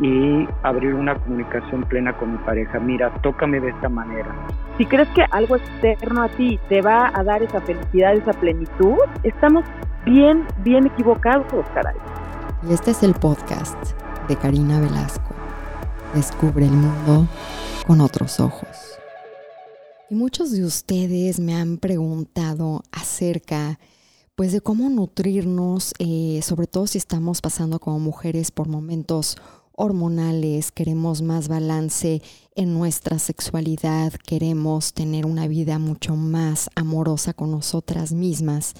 [0.00, 2.80] Y abrir una comunicación plena con mi pareja.
[2.80, 4.34] Mira, tócame de esta manera.
[4.76, 8.96] Si crees que algo externo a ti te va a dar esa felicidad, esa plenitud,
[9.22, 9.64] estamos
[10.04, 11.96] bien, bien equivocados, caray.
[12.68, 13.76] Y este es el podcast
[14.26, 15.34] de Karina Velasco.
[16.14, 17.28] Descubre el mundo
[17.86, 18.98] con otros ojos.
[20.10, 23.78] Y muchos de ustedes me han preguntado acerca
[24.34, 29.36] pues de cómo nutrirnos, eh, sobre todo si estamos pasando como mujeres por momentos
[29.76, 32.22] hormonales, queremos más balance
[32.54, 38.74] en nuestra sexualidad, queremos tener una vida mucho más amorosa con nosotras mismas.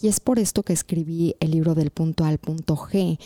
[0.00, 3.18] Y es por esto que escribí el libro del punto al punto G,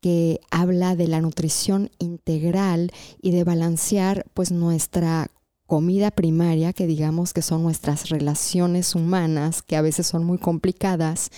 [0.00, 5.28] que habla de la nutrición integral y de balancear pues nuestra
[5.66, 11.30] comida primaria, que digamos que son nuestras relaciones humanas, que a veces son muy complicadas,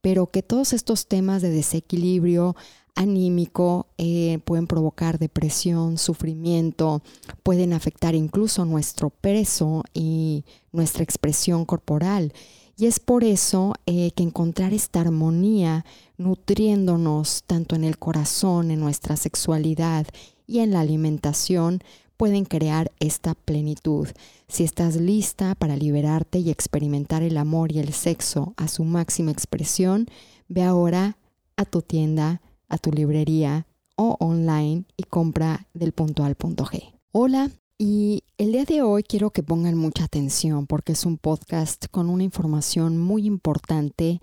[0.00, 2.54] pero que todos estos temas de desequilibrio
[2.94, 7.02] anímico eh, pueden provocar depresión, sufrimiento,
[7.42, 12.32] pueden afectar incluso nuestro peso y nuestra expresión corporal.
[12.76, 15.84] Y es por eso eh, que encontrar esta armonía,
[16.16, 20.06] nutriéndonos tanto en el corazón, en nuestra sexualidad
[20.46, 21.80] y en la alimentación,
[22.16, 24.08] pueden crear esta plenitud.
[24.48, 29.30] Si estás lista para liberarte y experimentar el amor y el sexo a su máxima
[29.30, 30.06] expresión,
[30.48, 31.16] ve ahora
[31.56, 32.40] a tu tienda,
[32.74, 36.92] a tu librería o online y compra del punto al punto G.
[37.12, 41.86] Hola, y el día de hoy quiero que pongan mucha atención porque es un podcast
[41.90, 44.20] con una información muy importante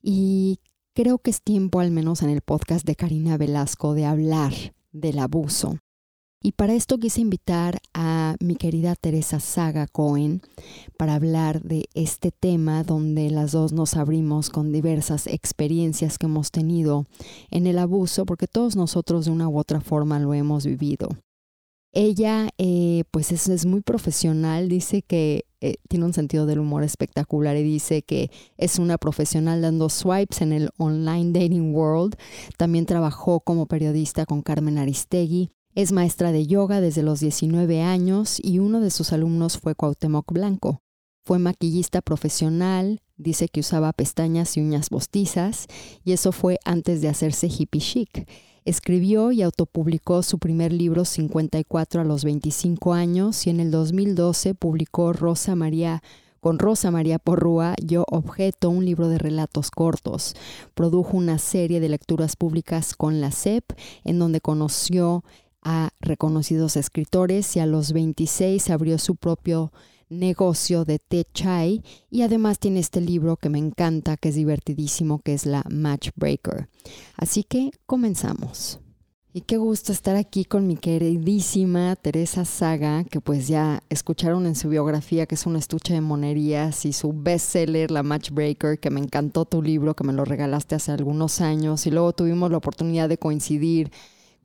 [0.00, 0.60] y
[0.94, 4.52] creo que es tiempo, al menos en el podcast de Karina Velasco, de hablar
[4.92, 5.78] del abuso.
[6.40, 10.40] Y para esto quise invitar a mi querida Teresa Saga Cohen
[10.96, 16.52] para hablar de este tema donde las dos nos abrimos con diversas experiencias que hemos
[16.52, 17.06] tenido
[17.50, 21.08] en el abuso, porque todos nosotros de una u otra forma lo hemos vivido.
[21.92, 27.56] Ella, eh, pues es, muy profesional, dice que eh, tiene un sentido del humor espectacular
[27.56, 32.14] y dice que es una profesional dando swipes en el online dating world.
[32.56, 38.40] También trabajó como periodista con Carmen Aristegui es maestra de yoga desde los 19 años
[38.42, 40.82] y uno de sus alumnos fue Cuauhtémoc Blanco.
[41.24, 45.68] Fue maquillista profesional, dice que usaba pestañas y uñas postizas,
[46.02, 48.28] y eso fue antes de hacerse hippie chic.
[48.64, 54.56] Escribió y autopublicó su primer libro 54 a los 25 años y en el 2012
[54.56, 56.02] publicó Rosa María
[56.40, 60.34] con Rosa María Porrúa, Yo Objeto, un libro de relatos cortos.
[60.74, 63.64] Produjo una serie de lecturas públicas con la CEP,
[64.04, 65.24] en donde conoció
[65.70, 69.70] a reconocidos escritores y a los 26 abrió su propio
[70.08, 75.18] negocio de té chai y además tiene este libro que me encanta, que es divertidísimo,
[75.18, 76.70] que es la Matchbreaker.
[77.18, 78.80] Así que comenzamos.
[79.34, 84.54] Y qué gusto estar aquí con mi queridísima Teresa Saga, que pues ya escucharon en
[84.56, 89.00] su biografía que es un estuche de monerías y su bestseller, La Matchbreaker, que me
[89.00, 93.10] encantó tu libro, que me lo regalaste hace algunos años y luego tuvimos la oportunidad
[93.10, 93.92] de coincidir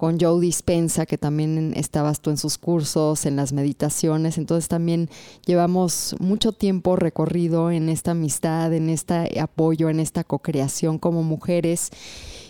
[0.04, 4.38] con Joe Dispensa, que también estabas tú en sus cursos, en las meditaciones.
[4.38, 5.10] Entonces también
[5.46, 11.90] llevamos mucho tiempo recorrido en esta amistad, en este apoyo, en esta co-creación como mujeres.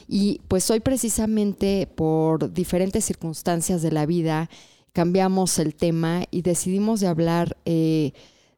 [0.07, 4.49] Y pues hoy precisamente por diferentes circunstancias de la vida
[4.91, 8.13] cambiamos el tema y decidimos de hablar eh,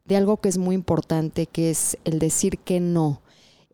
[0.06, 3.25] de algo que es muy importante, que es el decir que no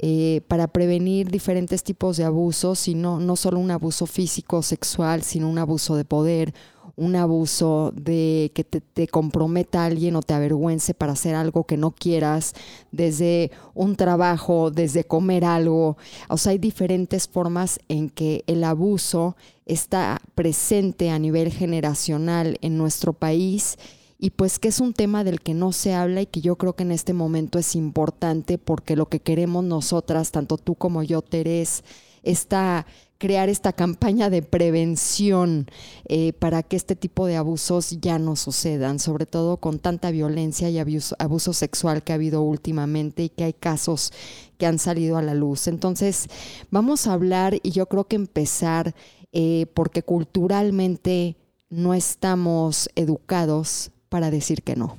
[0.04, 5.48] eh, para prevenir diferentes tipos de abusos, y no, solo un abuso físico, sexual, sino
[5.48, 6.56] un abuso de poder,
[6.96, 11.78] un abuso de que te, te, comprometa alguien o te avergüence para hacer algo que
[11.78, 12.54] no quieras,
[12.92, 15.98] desde un trabajo, desde comer algo.
[16.30, 19.36] O sea, hay diferentes formas en que el abuso
[19.68, 23.78] está presente a nivel generacional en nuestro país
[24.24, 26.74] y pues que es un tema del que no se habla y que yo creo
[26.74, 31.24] que en este momento es importante porque lo que queremos nosotras, tanto tú como yo,
[31.24, 31.84] Terés,
[32.22, 32.86] está
[33.18, 35.66] crear esta campaña de prevención
[36.06, 40.70] eh, para que este tipo de abusos ya no sucedan, sobre todo con tanta violencia
[40.70, 44.14] y abuso, abuso, sexual que ha habido últimamente y que hay casos
[44.60, 45.66] que han salido a la luz.
[45.66, 46.28] Entonces,
[46.70, 48.94] vamos a hablar y yo creo que empezar
[49.32, 51.38] eh, porque culturalmente
[51.72, 54.98] no estamos educados para decir que no.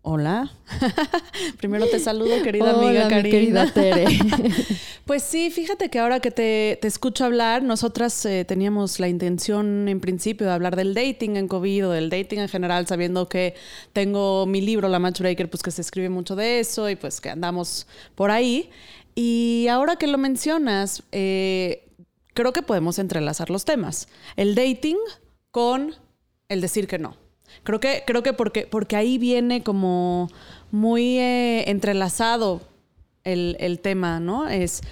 [0.00, 0.50] Hola.
[1.58, 3.30] Primero te saludo, querida Hola, amiga mi Karina.
[3.30, 4.06] querida Tere.
[5.04, 9.86] Pues sí, fíjate que ahora que te, te escucho hablar, nosotras eh, teníamos la intención
[9.86, 13.54] en principio de hablar del dating en COVID o del dating en general, sabiendo que
[13.92, 17.28] tengo mi libro, La Matchbreaker, pues que se escribe mucho de eso y pues que
[17.28, 18.70] andamos por ahí.
[19.14, 21.86] Y ahora que lo mencionas, eh,
[22.32, 24.08] creo que podemos entrelazar los temas.
[24.36, 24.96] El dating
[25.50, 25.94] con
[26.48, 27.23] el decir que no.
[27.62, 30.28] Creo que, creo que porque, porque ahí viene como
[30.70, 32.60] muy eh, entrelazado
[33.22, 34.48] el, el tema, ¿no?
[34.48, 34.82] Es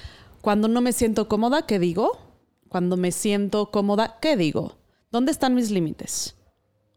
[0.40, 2.18] cuando no me siento cómoda, ¿qué digo?
[2.68, 4.76] Cuando me siento cómoda, ¿qué digo?
[5.10, 6.36] ¿Dónde están mis límites?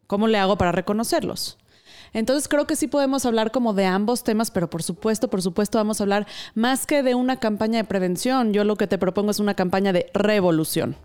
[0.08, 1.58] ¿Cómo le hago para reconocerlos?
[2.14, 5.78] Entonces creo que sí podemos hablar como de ambos temas, pero por supuesto, por supuesto
[5.78, 8.54] vamos a hablar más que de una campaña de prevención.
[8.54, 10.96] Yo lo que te propongo es una campaña de revolución.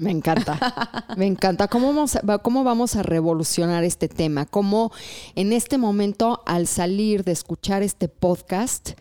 [0.00, 1.68] Me encanta, me encanta.
[1.68, 4.46] ¿Cómo vamos, a, ¿Cómo vamos a revolucionar este tema?
[4.46, 4.92] ¿Cómo
[5.34, 8.92] en este momento, al salir de escuchar este podcast,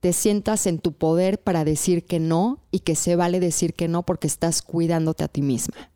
[0.00, 3.86] te sientas en tu poder para decir que no y que se vale decir que
[3.86, 5.90] no porque estás cuidándote a ti misma?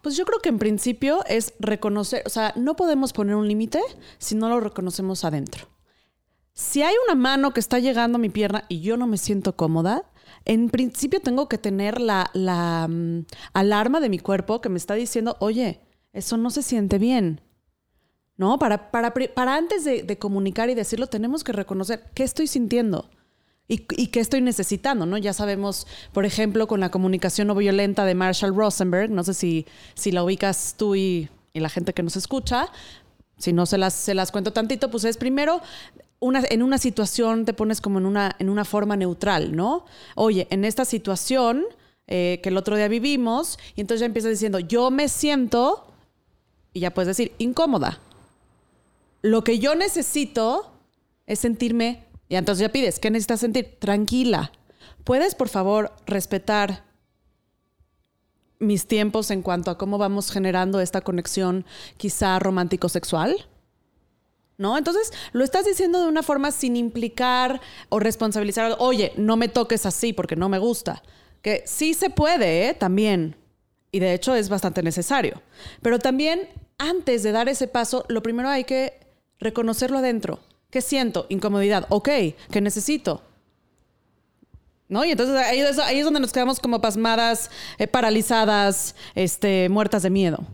[0.00, 3.80] Pues yo creo que en principio es reconocer, o sea, no podemos poner un límite
[4.16, 5.68] si no lo reconocemos adentro.
[6.54, 9.54] Si hay una mano que está llegando a mi pierna y yo no me siento
[9.54, 10.04] cómoda,
[10.48, 14.94] en principio tengo que tener la, la um, alarma de mi cuerpo que me está
[14.94, 15.80] diciendo, oye,
[16.12, 17.42] eso no se siente bien.
[18.38, 18.58] ¿No?
[18.58, 23.10] Para, para, para antes de, comunicar y decirlo, tenemos que reconocer qué estoy sintiendo
[23.66, 25.18] y, y, qué estoy necesitando, ¿no?
[25.18, 29.66] Ya sabemos, por ejemplo, con la comunicación no violenta de Marshall Rosenberg, no sé si,
[29.94, 32.68] si la ubicas tú y, y la gente que nos escucha,
[33.38, 35.60] si no se las, se las cuento tantito, pues es primero
[36.20, 39.84] en una situación te pones como en una, en una forma neutral, ¿no?
[40.14, 41.64] Oye, en esta situación
[42.06, 45.92] eh, que el otro día vivimos, y entonces ya empiezas diciendo, yo me siento,
[46.72, 48.00] y ya puedes decir, incómoda.
[49.22, 50.72] Lo que yo necesito
[51.26, 53.76] es sentirme, y entonces ya pides, ¿qué necesitas sentir?
[53.78, 54.52] Tranquila.
[55.04, 56.84] ¿Puedes, por favor, respetar
[58.58, 61.64] mis tiempos en cuanto a cómo vamos generando esta conexión
[61.96, 63.46] quizá romántico-sexual?
[64.58, 64.76] ¿No?
[64.76, 69.86] Entonces lo estás diciendo de una forma sin implicar o responsabilizar, oye, no me toques
[69.86, 71.02] así porque no me gusta.
[71.40, 72.74] Que sí se puede, ¿eh?
[72.74, 73.36] también.
[73.92, 75.40] Y de hecho es bastante necesario.
[75.80, 79.00] Pero también, antes de dar ese paso, lo primero hay que
[79.38, 80.40] reconocerlo adentro.
[80.70, 81.26] ¿Qué siento?
[81.30, 81.86] Incomodidad.
[81.88, 82.08] Ok,
[82.50, 83.22] ¿qué necesito?
[84.88, 85.04] ¿No?
[85.04, 90.44] Y entonces ahí es, donde nos quedamos como pasmadas, eh, paralizadas, este, muertas de miedo.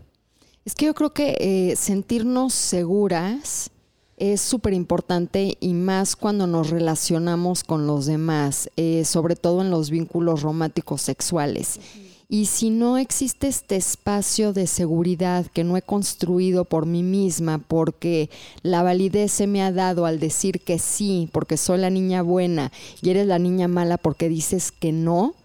[0.63, 3.71] Es que yo creo que eh, sentirnos seguras
[4.17, 9.69] es súper importante y más cuando nos relacionamos con los demás, eh, sobre todo en
[9.69, 11.79] los vínculos románticos sexuales.
[12.27, 17.59] Y si no existe este espacio de seguridad que no he construido por mí misma,
[17.59, 18.31] porque
[18.63, 22.71] la validez se me ha dado al decir que sí, porque soy la niña buena,
[23.01, 25.35] y eres la niña mala porque dices que no,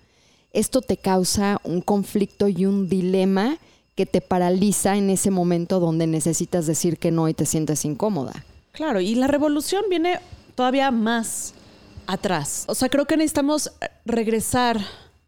[0.52, 3.58] esto te causa un conflicto y un dilema
[3.94, 8.44] que te paraliza en ese momento donde necesitas decir que no y te sientes incómoda.
[8.72, 10.20] Claro, y la revolución viene
[10.54, 11.54] todavía más
[12.06, 12.64] atrás.
[12.68, 13.72] O sea, creo que necesitamos
[14.04, 14.78] regresar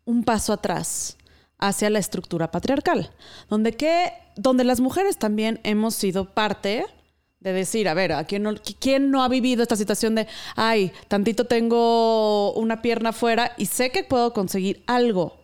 [0.04, 1.16] un paso atrás
[1.58, 3.10] hacia la estructura patriarcal,
[3.48, 6.86] donde, que, donde las mujeres también hemos sido parte
[7.38, 10.92] de decir, a ver, ¿a quién, no, ¿quién no ha vivido esta situación de, ay,
[11.08, 15.41] tantito tengo una pierna afuera y sé que puedo conseguir algo?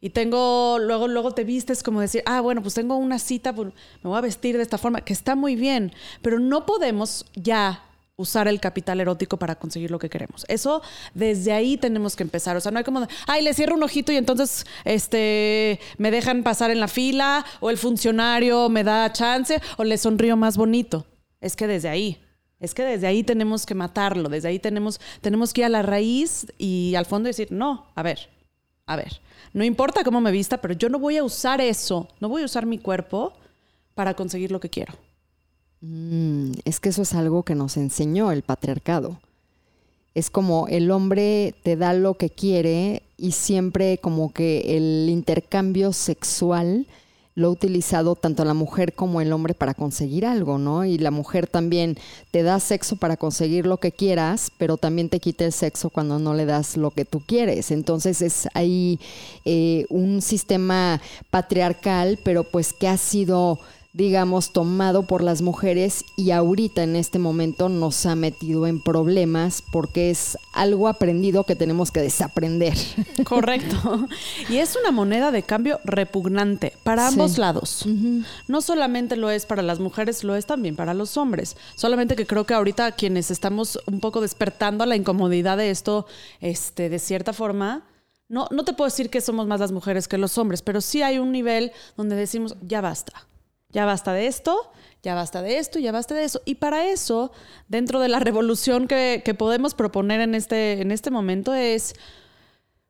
[0.00, 3.68] Y tengo, luego, luego te vistes como decir, ah, bueno, pues tengo una cita, pues
[4.02, 5.92] me voy a vestir de esta forma, que está muy bien,
[6.22, 7.84] pero no podemos ya
[8.20, 10.44] usar el capital erótico para conseguir lo que queremos.
[10.48, 10.82] Eso
[11.14, 12.56] desde ahí tenemos que empezar.
[12.56, 16.42] O sea, no hay como, ay, le cierro un ojito y entonces este, me dejan
[16.42, 21.06] pasar en la fila, o el funcionario me da chance, o le sonrío más bonito.
[21.40, 22.20] Es que desde ahí.
[22.58, 25.80] Es que desde ahí tenemos que matarlo, desde ahí tenemos, tenemos que ir a la
[25.80, 28.28] raíz y al fondo decir, no, a ver,
[28.84, 32.28] a ver, no importa cómo me vista, pero yo no voy a usar eso, no
[32.28, 33.32] voy a usar mi cuerpo
[33.94, 34.94] para conseguir lo que quiero.
[35.80, 39.18] Mm, es que eso es algo que nos enseñó el patriarcado.
[40.14, 45.92] Es como el hombre te da lo que quiere y siempre como que el intercambio
[45.92, 46.86] sexual
[47.34, 50.84] lo ha utilizado tanto la mujer como el hombre para conseguir algo, ¿no?
[50.84, 51.96] Y la mujer también
[52.30, 56.18] te da sexo para conseguir lo que quieras, pero también te quita el sexo cuando
[56.18, 57.70] no le das lo que tú quieres.
[57.70, 58.98] Entonces es ahí
[59.44, 63.58] eh, un sistema patriarcal, pero pues que ha sido
[63.92, 69.64] digamos, tomado por las mujeres y ahorita en este momento nos ha metido en problemas
[69.72, 72.74] porque es algo aprendido que tenemos que desaprender.
[73.24, 74.06] Correcto.
[74.48, 77.84] Y es una moneda de cambio repugnante para ambos lados.
[78.46, 81.56] No solamente lo es para las mujeres, lo es también para los hombres.
[81.74, 86.06] Solamente que creo que ahorita quienes estamos un poco despertando a la incomodidad de esto,
[86.40, 87.82] este, de cierta forma,
[88.28, 91.02] no, no te puedo decir que somos más las mujeres que los hombres, pero sí
[91.02, 93.26] hay un nivel donde decimos, ya basta
[93.72, 94.72] ya basta de esto,
[95.02, 96.42] ya basta de esto, ya basta de eso.
[96.44, 97.32] Y para eso,
[97.68, 101.94] dentro de la revolución que, podemos proponer en este, en este momento es,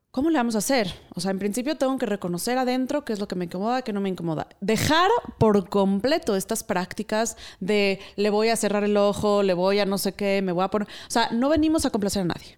[0.09, 0.93] ¿cómo le vamos a hacer?
[1.13, 3.93] O sea, en principio tengo que reconocer adentro qué es lo que me incomoda, qué
[3.93, 4.47] no me incomoda.
[4.59, 9.85] Dejar por completo estas prácticas de le voy a cerrar el ojo, le voy a
[9.85, 10.87] no sé qué, me voy a poner...
[10.87, 12.57] O sea, no venimos a complacer a nadie.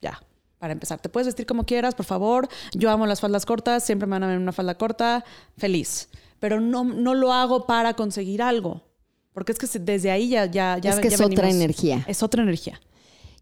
[0.00, 0.20] Ya,
[0.58, 0.98] para empezar.
[1.00, 2.48] Te puedes vestir como quieras, por favor.
[2.72, 5.24] Yo amo las faldas cortas, siempre me van a ver una falda corta,
[5.56, 6.08] feliz
[6.42, 8.82] pero no, no lo hago para conseguir algo.
[9.32, 10.46] Porque es que desde ahí ya...
[10.46, 12.04] ya, ya es que es otra energía.
[12.08, 12.80] Es otra energía.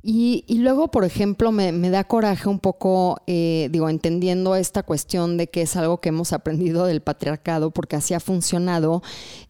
[0.02, 5.48] Y, luego, por ejemplo, me, da coraje un poco, eh, digo, entendiendo esta cuestión de
[5.48, 9.02] que es algo que hemos aprendido del patriarcado, porque así ha funcionado.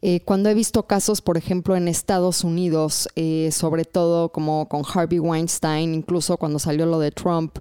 [0.03, 4.83] Eh, cuando he visto casos, por ejemplo, en Estados Unidos, eh, sobre todo como con
[4.93, 7.59] Harvey Weinstein, incluso cuando salió lo de Trump,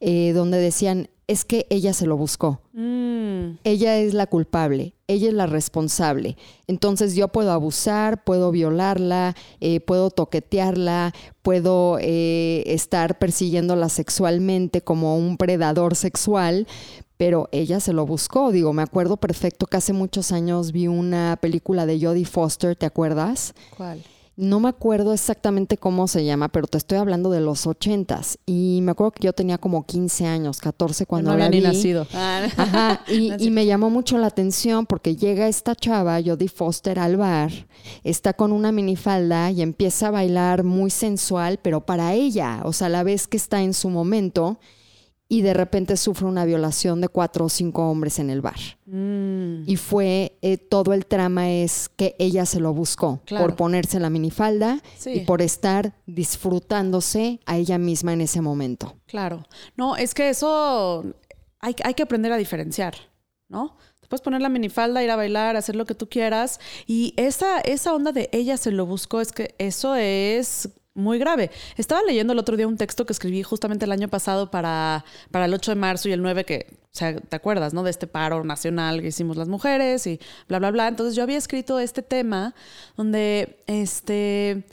[0.00, 2.60] donde decían, es que ella se lo buscó.
[2.72, 3.58] Mm.
[3.62, 6.36] Ella es la culpable, ella es la responsable.
[6.66, 15.16] Entonces yo puedo abusar, puedo violarla, eh, puedo toquetearla, puedo eh, estar persiguiéndola sexualmente como
[15.16, 16.66] un predador sexual,
[17.16, 18.50] pero ella se lo buscó.
[18.50, 22.86] Digo, me acuerdo perfecto que hace muchos años vi una película de Jodie Foster, ¿te
[22.86, 23.54] acuerdas?
[23.76, 24.02] ¿Cuál?
[24.40, 28.38] No me acuerdo exactamente cómo se llama, pero te estoy hablando de los ochentas.
[28.46, 32.06] Y me acuerdo que yo tenía como 15 años, 14 cuando no había ni nacido.
[32.12, 37.52] Ajá, y, me llamó mucho la atención porque llega esta chava, Jodie Foster, al bar,
[38.02, 42.88] está con una minifalda y empieza a bailar muy sensual, pero para ella, o sea,
[42.88, 44.58] la vez que está en su momento
[45.32, 48.58] y de repente sufre una violación de cuatro o cinco hombres en el bar.
[48.86, 49.62] Mm.
[49.64, 54.10] Y fue, eh, todo el trama es que ella se lo buscó por ponerse la
[54.10, 58.96] minifalda y por estar disfrutándose a ella misma en ese momento.
[59.06, 59.46] Claro.
[59.76, 61.04] No, es que eso
[61.60, 62.94] hay, hay que aprender a diferenciar,
[63.48, 63.76] ¿no?
[64.00, 66.58] Te puedes poner la minifalda, ir a bailar, hacer lo que tú quieras.
[66.88, 71.50] Y esa, esa onda de ella se lo buscó, es que eso es muy grave.
[71.76, 75.46] Estaba leyendo el otro día un texto que escribí justamente el año pasado para, para
[75.46, 77.82] el 8 de marzo y el 9, que, o sea, ¿te acuerdas, no?
[77.82, 80.88] De este paro nacional que hicimos las mujeres y bla, bla, bla.
[80.88, 82.54] Entonces yo había escrito este tema
[82.96, 84.64] donde, este,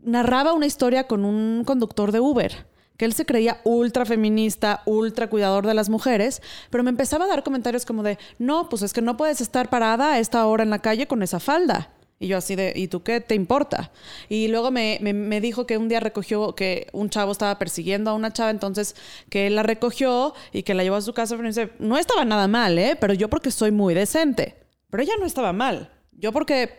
[0.00, 5.28] narraba una historia con un conductor de Uber que él se creía ultra feminista, ultra
[5.28, 6.40] cuidador de las mujeres,
[6.70, 9.70] pero me empezaba a dar comentarios como de, no, pues es que no puedes estar
[9.70, 11.90] parada a esta hora en la calle con esa falda.
[12.22, 13.90] Y yo así de, ¿y tú qué te importa?
[14.28, 18.14] Y luego me, me, dijo que un día recogió, que un chavo estaba persiguiendo a
[18.14, 18.94] una chava, entonces
[19.28, 21.34] que él la recogió y que la llevó a su casa.
[21.34, 22.96] Pero dice, no estaba nada mal, ¿eh?
[23.00, 24.54] Pero yo porque soy muy decente.
[24.88, 25.90] Pero ella no estaba mal.
[26.12, 26.78] Yo porque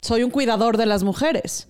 [0.00, 1.66] soy un cuidador de las mujeres.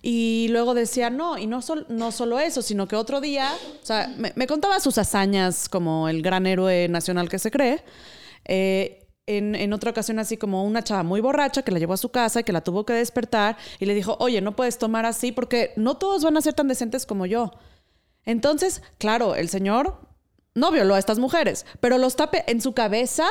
[0.00, 1.58] Y luego decía, no, y no,
[1.88, 3.50] no solo eso, sino que otro día,
[3.82, 7.82] o sea, me, me contaba sus hazañas como el gran héroe nacional que se cree.
[8.44, 12.10] Eh, en, otra ocasión así como una chava muy borracha que la llevó a su
[12.10, 15.32] casa y que la tuvo que despertar y le dijo, oye, no puedes tomar así
[15.32, 17.52] porque no todos van a ser tan decentes como yo.
[18.24, 19.98] Entonces, claro, el señor
[20.54, 23.26] no violó a estas mujeres, pero los tape en su cabeza.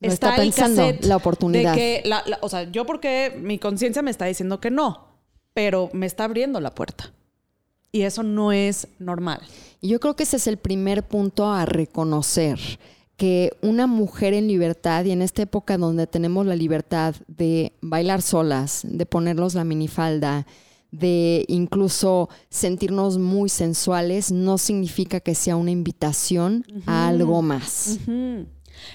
[0.00, 1.74] está, pensando la oportunidad.
[1.74, 5.08] De que, o sea, yo porque mi conciencia me está diciendo que no,
[5.54, 7.12] pero me está abriendo la puerta.
[7.92, 9.40] Y eso no es normal.
[9.82, 12.58] Yo creo que ese es el primer punto a reconocer
[13.20, 18.22] que una mujer en libertad y en esta época donde tenemos la libertad de bailar
[18.22, 20.46] solas, de ponernos la minifalda,
[20.90, 27.98] de incluso sentirnos muy sensuales, no significa que sea una invitación a algo más.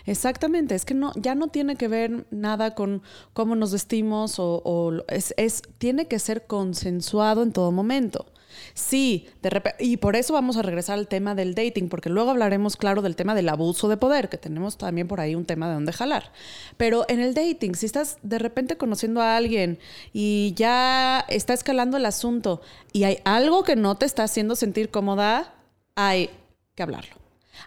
[0.08, 3.03] Exactamente, es que no, ya no tiene que ver nada con
[3.34, 8.25] cómo nos vestimos o, es, es, tiene que ser consensuado en todo momento.
[8.74, 12.32] Sí, de repente, y por eso vamos a regresar al tema del dating, porque luego
[12.32, 15.68] hablaremos, claro, del tema del abuso de poder, que tenemos también por ahí un tema
[15.68, 16.32] de dónde jalar.
[16.78, 19.80] Pero en el dating, si estás de repente conociendo a alguien
[20.14, 24.90] y ya está escalando el asunto y hay algo que no te está haciendo sentir
[24.90, 25.54] cómoda,
[25.96, 26.30] hay
[26.76, 27.16] que hablarlo.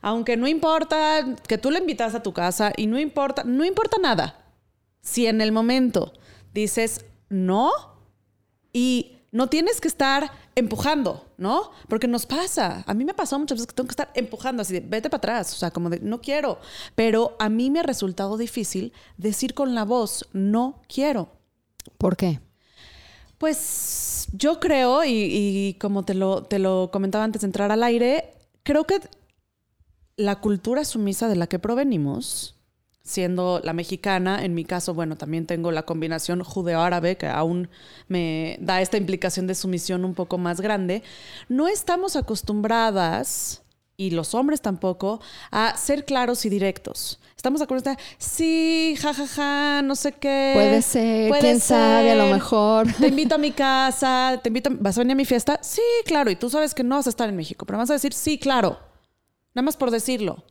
[0.02, 3.96] Aunque no importa que tú le invitas a tu casa y no importa, no importa
[4.00, 4.44] nada.
[5.00, 6.12] Si en el momento
[6.52, 7.70] dices no
[8.72, 11.70] y no tienes que estar empujando, ¿no?
[11.88, 12.82] Porque nos pasa.
[12.86, 15.10] A mí me ha pasado muchas veces que tengo que estar empujando, así de, vete
[15.10, 16.58] para atrás, o sea, como de, no quiero.
[16.94, 21.30] Pero a mí me ha resultado difícil decir con la voz, no quiero.
[21.98, 22.40] ¿Por qué?
[23.36, 27.82] Pues yo creo, y, y como te lo, te lo comentaba antes de entrar al
[27.82, 29.00] aire, creo que
[30.16, 32.57] la cultura sumisa de la que provenimos,
[33.08, 37.70] siendo la mexicana, en mi caso, bueno, también tengo la combinación judeo-árabe, que aún
[38.06, 41.02] me da esta implicación de sumisión un poco más grande,
[41.48, 43.62] no estamos acostumbradas,
[44.00, 47.18] y los hombres tampoco, a ser claros y directos.
[47.34, 50.52] Estamos acostumbrados a, sí, jajaja, ja, ja, no sé qué.
[50.54, 51.78] Puede ser, puede quién ser.
[51.78, 52.86] sabe, a lo mejor.
[52.92, 55.58] Te invito a mi casa, te invito, a, ¿vas a venir a mi fiesta?
[55.62, 57.94] Sí, claro, y tú sabes que no vas a estar en México, pero vas a
[57.94, 58.78] decir, sí, claro.
[59.54, 60.44] Nada más por decirlo.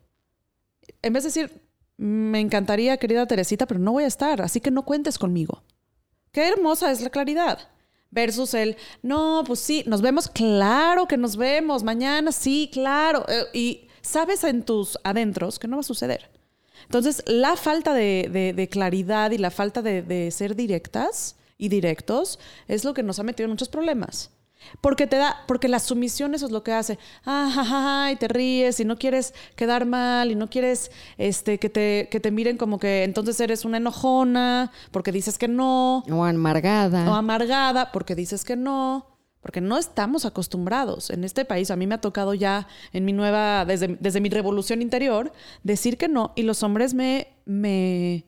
[1.01, 1.66] En vez de decir,
[1.97, 5.63] me encantaría, querida Teresita, pero no voy a estar, así que no cuentes conmigo.
[6.31, 7.59] Qué hermosa es la claridad.
[8.09, 13.25] Versus el, no, pues sí, nos vemos, claro que nos vemos, mañana, sí, claro.
[13.27, 16.29] Eh, y sabes en tus adentros que no va a suceder.
[16.83, 22.85] Entonces, la falta de, claridad y la falta de, de ser directas y directos es
[22.85, 24.31] lo que nos ha metido en muchos problemas.
[24.81, 26.99] Porque te da, porque la sumisión eso es lo que hace.
[27.25, 32.07] Ah, y te ríes y no quieres quedar mal y no quieres este, que, te,
[32.11, 36.03] que te miren como que entonces eres una enojona porque dices que no.
[36.09, 37.09] O amargada.
[37.09, 39.17] O amargada porque dices que no.
[39.41, 41.71] Porque no estamos acostumbrados en este país.
[41.71, 45.31] A mí me ha tocado ya en mi nueva, desde, desde mi revolución interior,
[45.63, 46.33] decir que no.
[46.35, 48.25] Y los hombres me, me,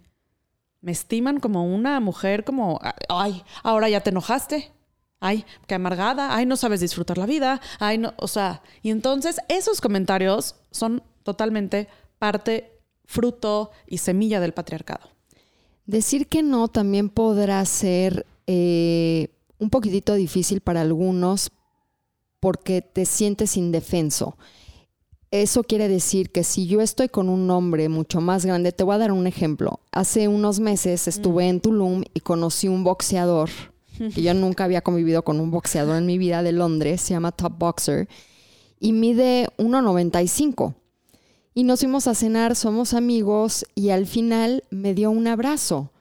[0.80, 4.72] me estiman como una mujer, como, ay, ahora ya te enojaste
[5.20, 9.38] ay, qué amargada, ay, no sabes disfrutar la vida, ay, no, o sea, y entonces
[9.48, 15.10] esos comentarios son totalmente parte, fruto y semilla del patriarcado.
[15.86, 21.52] Decir que no también podrá ser eh, un poquitito difícil para algunos
[22.40, 24.38] porque te sientes indefenso.
[25.32, 28.96] Eso quiere decir que si yo estoy con un hombre mucho más grande, te voy
[28.96, 29.80] a dar un ejemplo.
[29.92, 31.50] Hace unos meses estuve mm.
[31.50, 33.50] en Tulum y conocí un boxeador
[34.14, 37.32] que yo nunca había convivido con un boxeador en mi vida de Londres, se llama
[37.32, 38.08] Top Boxer,
[38.80, 40.76] y mide 1,95.
[41.54, 45.92] Y nos fuimos a cenar, somos amigos, y al final me dio un abrazo.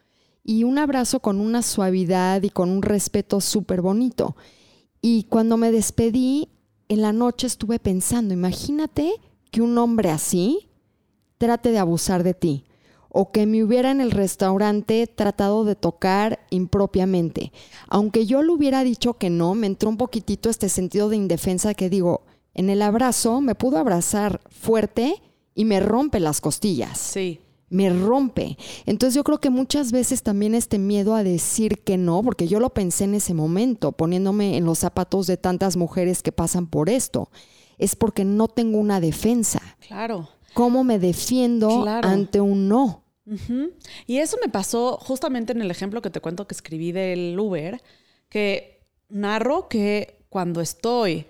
[0.44, 4.36] Y un abrazo con una suavidad y con un respeto súper bonito.
[5.02, 6.48] Y cuando me despedí,
[6.88, 9.12] en la noche estuve pensando, imagínate
[9.50, 10.70] que un hombre así
[11.36, 12.67] trate de abusar de ti
[13.20, 17.50] o que me hubiera en el restaurante tratado de tocar impropiamente.
[17.88, 21.74] Aunque yo le hubiera dicho que no, me entró un poquitito este sentido de indefensa
[21.74, 22.22] que digo,
[22.54, 25.20] en el abrazo me pudo abrazar fuerte
[25.52, 26.96] y me rompe las costillas.
[26.96, 27.40] Sí.
[27.70, 28.56] Me rompe.
[28.86, 32.60] Entonces yo creo que muchas veces también este miedo a decir que no, porque yo
[32.60, 36.88] lo pensé en ese momento, poniéndome en los zapatos de tantas mujeres que pasan por
[36.88, 37.30] esto,
[37.78, 39.60] es porque no tengo una defensa.
[39.88, 40.28] Claro
[40.58, 43.04] cómo me defiendo ante un no.
[44.06, 47.82] Y eso me pasó justamente en el ejemplo que te cuento que escribí del Uber,
[48.28, 51.26] que narro que cuando estoy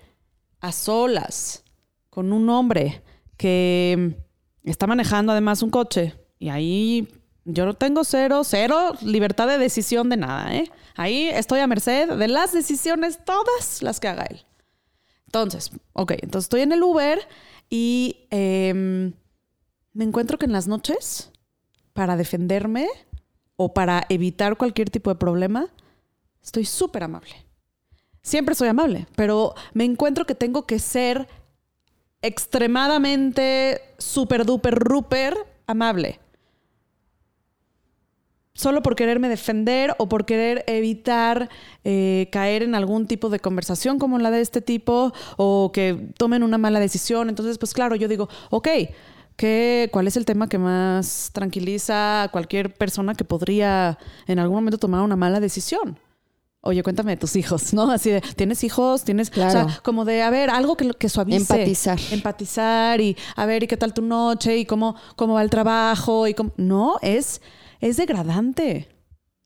[0.61, 1.63] a solas
[2.09, 3.01] con un hombre
[3.37, 4.17] que
[4.63, 7.07] está manejando además un coche y ahí
[7.45, 10.69] yo no tengo cero, cero libertad de decisión de nada, ¿eh?
[10.95, 14.45] Ahí estoy a merced de las decisiones, todas las que haga él.
[15.25, 17.19] Entonces, ok, entonces estoy en el Uber
[17.69, 19.13] y em,
[19.93, 21.28] me encuentro que en las noches,
[21.99, 22.87] para defenderme
[23.57, 25.67] o para evitar cualquier tipo de problema,
[26.41, 27.35] estoy súper amable.
[28.21, 31.27] Siempre soy amable, pero me encuentro que tengo que ser
[32.21, 35.35] extremadamente súper duper ruper
[35.67, 36.21] amable.
[38.53, 41.49] Solo por quererme defender o por querer evitar
[41.83, 46.43] eh, caer en algún tipo de conversación como la de este tipo o que tomen
[46.43, 47.27] una mala decisión.
[47.27, 48.69] Entonces, pues claro, yo digo, ok,
[49.91, 53.97] ¿Cuál es el tema que más tranquiliza a cualquier persona que podría
[54.27, 55.97] en algún momento tomar una mala decisión?
[56.61, 57.89] Oye, cuéntame de tus hijos, ¿no?
[57.89, 59.05] Así de, ¿tienes hijos?
[59.05, 59.29] ¿Tienes...?
[59.29, 59.49] Claro.
[59.49, 61.37] O sea, como de, a ver, algo que, que suavice.
[61.37, 61.99] Empatizar.
[62.11, 64.57] Empatizar y, a ver, ¿y qué tal tu noche?
[64.57, 66.27] ¿Y cómo, cómo va el trabajo?
[66.27, 66.51] y cómo...
[66.57, 67.41] No, es,
[67.79, 68.89] es degradante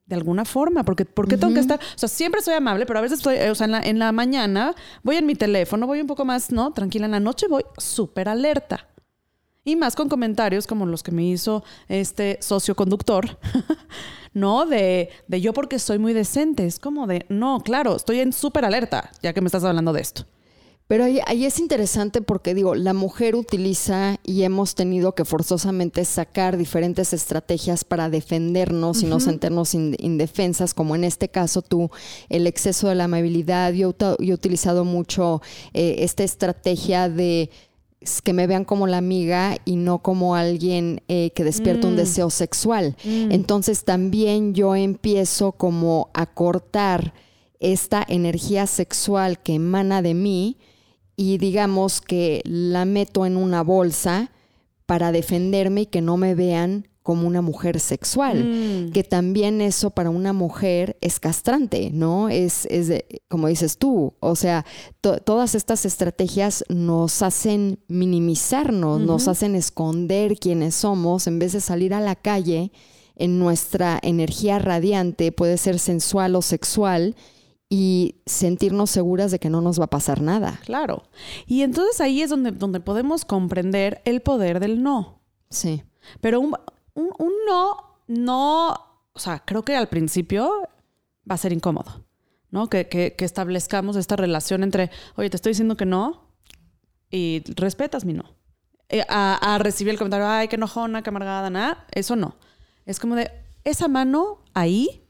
[0.05, 1.79] de alguna forma, porque ¿por qué tengo que estar?
[1.79, 4.11] O sea, siempre soy amable, pero a veces estoy, o sea, en la, en la
[4.11, 6.73] mañana voy en mi teléfono, voy un poco más, ¿no?
[6.73, 8.87] Tranquila, en la noche voy súper alerta.
[9.65, 13.37] Y más con comentarios como los que me hizo este socio conductor,
[14.33, 14.65] ¿no?
[14.65, 16.65] De, de yo porque soy muy decente.
[16.65, 20.01] Es como de, no, claro, estoy en súper alerta, ya que me estás hablando de
[20.01, 20.25] esto.
[20.85, 26.03] Pero ahí, ahí es interesante porque digo, la mujer utiliza y hemos tenido que forzosamente
[26.03, 31.89] sacar diferentes estrategias para defendernos y no sentirnos in- indefensas, como en este caso tú,
[32.27, 33.71] el exceso de la amabilidad.
[33.71, 35.41] Yo, he utilizado mucho
[35.73, 37.49] eh, esta estrategia de
[38.23, 42.29] que me vean como la amiga y no como alguien eh, que despierta un deseo
[42.29, 42.95] sexual.
[43.03, 47.13] Entonces también yo empiezo como a cortar
[47.59, 50.57] esta energía sexual que emana de mí
[51.15, 54.31] y digamos que la meto en una bolsa
[54.85, 58.91] para defenderme y que no me vean como una mujer sexual, Mm.
[58.93, 62.29] que también eso para una mujer es castrante, ¿no?
[62.29, 64.65] Es, es como dices tú, o sea,
[65.01, 71.59] to- todas estas estrategias nos hacen minimizarnos, nos hacen esconder quiénes somos en vez de
[71.61, 72.71] salir a la calle
[73.15, 77.15] en nuestra energía radiante, puede ser sensual o sexual,
[77.69, 80.59] y sentirnos seguras de que no nos va a pasar nada.
[80.63, 81.03] Claro.
[81.47, 85.21] Y entonces ahí es donde, donde podemos comprender el poder del no.
[85.49, 85.81] Sí.
[86.21, 86.53] Pero un,
[86.95, 88.69] un- un no, no,
[89.13, 90.67] o sea, creo que al principio
[91.29, 92.05] va a ser incómodo,
[92.51, 92.69] ¿no?
[92.69, 96.35] Que, que- establezcamos esta relación entre, oye, te estoy diciendo que no
[97.09, 98.35] y respetas mi no.
[98.89, 102.35] Eh, a, recibir el comentario, ay, qué enojona, qué amargada, nada, eso no.
[102.85, 103.31] Es como de,
[103.63, 105.07] esa mano ahí,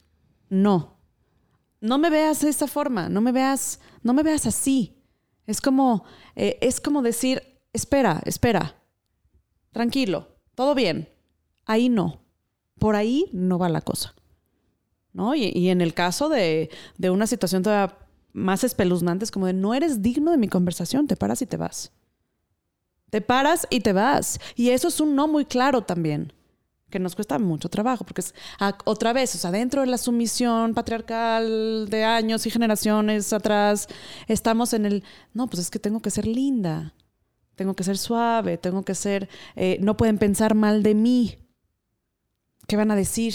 [0.48, 0.98] no.
[1.80, 5.02] No me veas de esta forma, no me veas, no me veas así.
[5.46, 7.42] Es como, eh, es como decir,
[7.74, 8.76] espera, espera,
[9.72, 11.08] tranquilo, todo bien.
[11.66, 12.20] Ahí no.
[12.78, 14.14] Por ahí no va la cosa.
[15.12, 15.34] ¿No?
[15.34, 17.96] Y, en el caso de, de una situación todavía
[18.32, 21.56] más espeluznante, es como de no eres digno de mi conversación, te paras y te
[21.56, 21.92] vas.
[23.10, 24.40] Te paras y te vas.
[24.56, 26.32] Y eso es un no muy claro también,
[26.90, 28.34] que nos cuesta mucho trabajo, porque es
[28.84, 33.86] otra vez, o sea, dentro de la sumisión patriarcal de años y generaciones atrás,
[34.26, 36.92] estamos en el, no, pues es que tengo que ser linda,
[37.54, 41.38] tengo que ser suave, tengo que ser, eh, no pueden pensar mal de mí.
[42.74, 43.32] ¿Qué van a decir?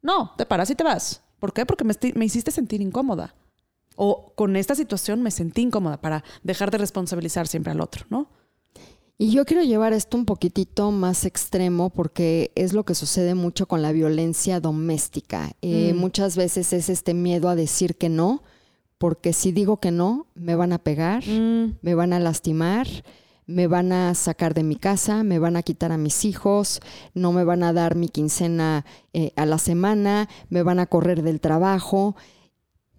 [0.00, 1.20] No, te paras y te vas.
[1.38, 1.66] ¿Por qué?
[1.66, 3.34] Porque me, hiciste sentir incómoda.
[3.96, 8.30] O con esta situación me sentí incómoda para dejar de responsabilizar siempre al otro, ¿no?
[9.18, 13.68] Y yo quiero llevar esto un poquitito más extremo porque es lo que sucede mucho
[13.68, 15.52] con la violencia doméstica.
[15.60, 15.98] Eh, Mm.
[15.98, 18.42] Muchas veces es este miedo a decir que no,
[18.96, 22.86] porque si digo que no, me van a pegar, Mm, me van a lastimar,
[23.46, 26.80] me van a sacar de mi casa, me van a quitar a mis hijos,
[27.14, 31.22] no me van a dar mi quincena eh, a la semana, me van a correr
[31.22, 32.16] del trabajo.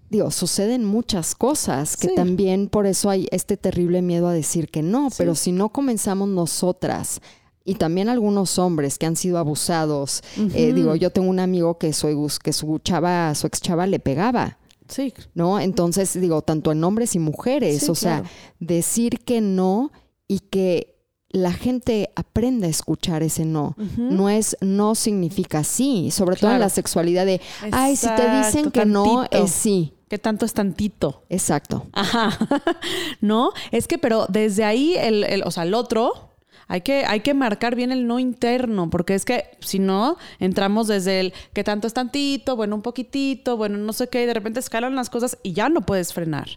[0.09, 2.15] Digo, suceden muchas cosas que Sí.
[2.15, 5.15] también por eso hay este terrible miedo a decir que no, Sí.
[5.17, 7.19] pero si no comenzamos nosotras
[7.65, 11.91] y también algunos hombres que han sido abusados, eh, digo, yo tengo un amigo que
[11.91, 12.07] su,
[12.41, 14.59] que su chava, su ex chava le pegaba.
[14.87, 15.59] sí, ¿no?
[15.59, 18.23] Entonces, digo, tanto en hombres y mujeres, Sí, o sea,
[18.61, 19.91] decir que no
[20.27, 20.95] y que
[21.29, 23.75] la gente aprenda a escuchar ese no.
[23.97, 28.71] No es no significa sí, sobre todo en la sexualidad de, ay, si te dicen
[28.71, 29.93] que no, es sí.
[30.09, 31.23] ¿Qué tanto es tantito?
[31.29, 31.85] Exacto.
[31.91, 32.37] Ajá.
[33.21, 33.51] ¿No?
[33.71, 36.31] Es que, pero desde ahí, el, el- o sea, el otro,
[36.69, 40.87] hay que, hay que marcar bien el no interno, porque es que si no, entramos
[40.87, 44.33] desde el que tanto es tantito, bueno, un poquitito, bueno, no sé qué, y de
[44.33, 46.47] repente escalan las cosas y ya no puedes frenar.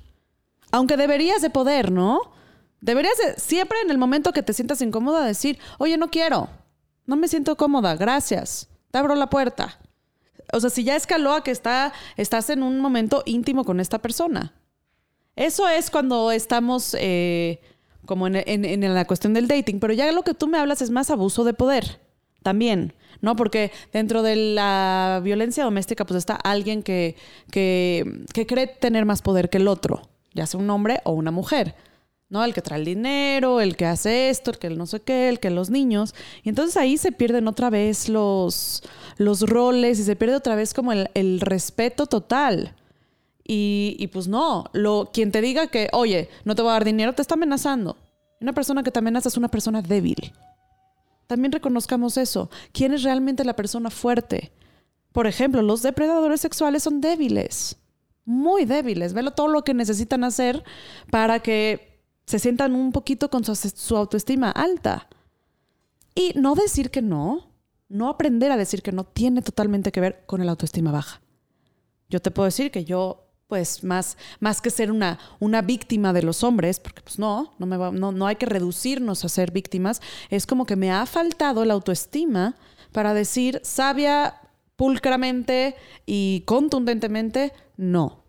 [0.70, 2.20] Aunque deberías de poder, ¿no?
[2.80, 6.48] Deberías de, siempre en el momento que te sientas incómoda, decir, oye, no quiero,
[7.06, 9.78] no me siento cómoda, gracias, te abro la puerta.
[10.52, 13.98] O sea, si ya escaló a que está, estás en un momento íntimo con esta
[13.98, 14.54] persona.
[15.36, 17.60] Eso es cuando estamos eh,
[18.06, 20.82] como en, en- en la cuestión del dating, pero ya lo que tú me hablas
[20.82, 22.00] es más abuso de poder
[22.42, 23.36] también, ¿no?
[23.36, 27.14] Porque dentro de la violencia doméstica pues está alguien que,
[27.52, 30.02] que, que cree tener más poder que el otro,
[30.34, 31.74] ya sea un hombre o una mujer.
[32.30, 32.44] ¿No?
[32.44, 35.40] El que trae el dinero, el que hace esto, el que no sé qué, el
[35.40, 36.14] que los niños.
[36.42, 38.82] Y entonces ahí se pierden otra vez los,
[39.18, 42.74] roles y se pierde otra vez como el, el respeto total.
[43.44, 46.84] Y, y pues no, lo, quien te diga que, oye, no te voy a dar
[46.84, 47.96] dinero, te está amenazando.
[48.40, 50.32] Una persona que te amenaza es una persona débil.
[51.26, 52.48] También reconozcamos eso.
[52.72, 54.52] ¿Quién es realmente la persona fuerte?
[55.12, 57.76] Por ejemplo, los depredadores sexuales son débiles,
[58.24, 59.12] muy débiles.
[59.12, 60.62] Velo todo lo que necesitan hacer
[61.10, 61.89] para que
[62.30, 65.08] se sientan un poquito con su, autoestima alta.
[66.14, 67.50] Y no decir que no,
[67.88, 71.20] no aprender a decir que no, tiene totalmente que ver con el autoestima baja.
[72.08, 76.22] Yo te puedo decir que yo, pues, más, más que ser una, una víctima de
[76.22, 79.50] los hombres, porque pues no, no, me va- no, no hay que reducirnos a ser
[79.50, 82.54] víctimas, es como que me ha faltado la autoestima
[82.92, 84.40] para decir sabia,
[84.76, 85.74] pulcramente
[86.06, 88.19] y contundentemente, no.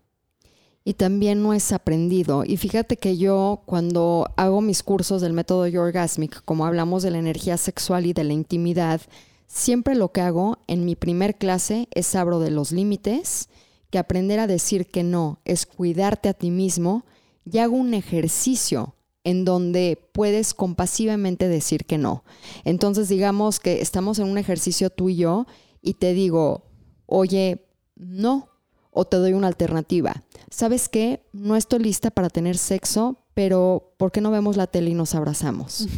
[0.84, 2.44] Y también no es aprendido.
[2.44, 7.18] Y fíjate que yo cuando hago mis cursos del método Yorgasmic, como hablamos de la
[7.18, 9.00] energía sexual y de la intimidad,
[9.46, 13.48] siempre lo que hago en mi primer clase es abro de los límites,
[13.90, 17.04] que aprender a decir que no es cuidarte a ti mismo
[17.44, 22.24] y hago un ejercicio en donde puedes compasivamente decir que no.
[22.64, 25.46] Entonces digamos que estamos en un ejercicio tú y yo
[25.80, 26.64] y te digo,
[27.06, 28.48] oye, no,
[28.92, 30.22] o te doy una alternativa.
[30.50, 31.24] ¿Sabes qué?
[31.32, 35.14] No estoy lista para tener sexo, pero ¿por qué no vemos la tele y nos
[35.14, 35.88] abrazamos?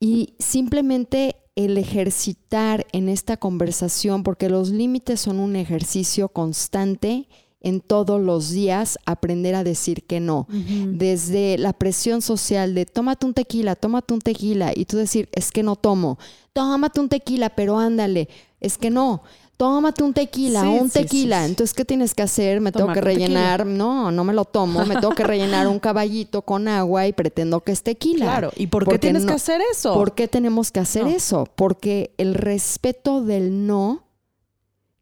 [0.00, 7.28] Y simplemente el ejercitar en esta conversación, porque los límites son un ejercicio constante
[7.60, 10.48] en todos los días aprender a decir que no.
[10.48, 15.50] Desde la presión social de tómate un tequila, tómate un tequila, y tú decir, es
[15.50, 16.18] que no tomo,
[16.52, 18.28] tómate un tequila, pero ándale,
[18.60, 19.22] es que no
[19.56, 21.46] tómate un tequila, un tequila.
[21.46, 22.60] Entonces, ¿qué tienes que hacer?
[22.60, 26.42] Me tengo que rellenar, no, no me lo tomo, me tengo que rellenar un caballito
[26.42, 28.26] con agua y pretendo que es tequila.
[28.26, 29.94] Claro, ¿y por qué tienes que hacer eso?
[29.94, 31.48] ¿Por qué tenemos que hacer eso?
[31.54, 34.06] Porque el respeto del no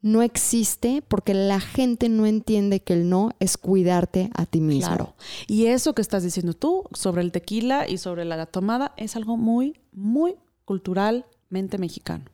[0.05, 4.89] no existe porque la gente no entiende que el no es cuidarte a ti mismo.
[4.89, 5.15] Claro.
[5.47, 9.39] Y eso que estás diciendo tú sobre el tequila y sobre la tomada es algo
[9.39, 10.37] muy, muy
[10.67, 12.27] culturalmente mexicano.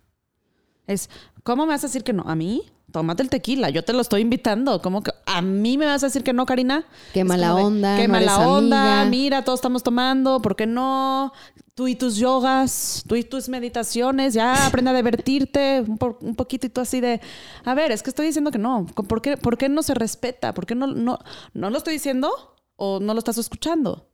[0.88, 1.10] Es,
[1.42, 2.24] ¿cómo me vas a decir que no?
[2.26, 2.62] ¿A mí?
[2.92, 4.82] Tómate el tequila, yo te lo estoy invitando.
[4.82, 6.84] ¿Cómo que a mí me vas a decir que no, Karina?
[7.12, 7.96] Qué mala onda.
[7.96, 9.04] Qué mala onda.
[9.04, 11.32] Mira, todos estamos tomando, ¿por qué no?
[11.74, 16.66] Tú y tus yogas, tú y tus meditaciones, ya aprende a divertirte un, un poquito
[16.66, 17.20] y tú así de,
[17.64, 18.86] a ver, es que estoy diciendo que no.
[18.86, 20.52] ¿Por qué, por qué no se respeta?
[20.52, 21.18] ¿Por qué no, no,
[21.54, 22.30] no lo estoy diciendo
[22.76, 24.09] o no lo estás escuchando?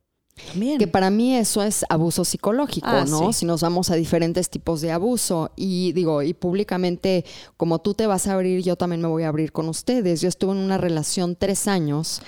[0.79, 3.33] Que para mí eso es abuso psicológico, ah, ¿no?
[3.33, 5.51] Si nos vamos a diferentes tipos de abuso.
[5.57, 7.25] Y digo, y públicamente,
[7.57, 10.21] como tú te vas a abrir, yo también me voy a abrir con ustedes.
[10.21, 12.21] Yo estuve en una relación tres años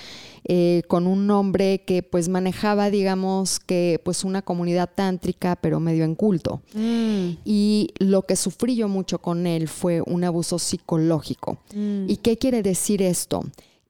[0.44, 6.04] eh, con un hombre que pues manejaba, digamos, que pues una comunidad tántrica, pero medio
[6.04, 6.62] en culto.
[6.74, 7.38] Mm.
[7.44, 11.58] Y lo que sufrí yo mucho con él fue un abuso psicológico.
[11.74, 12.08] Mm.
[12.08, 13.44] ¿Y qué quiere decir esto?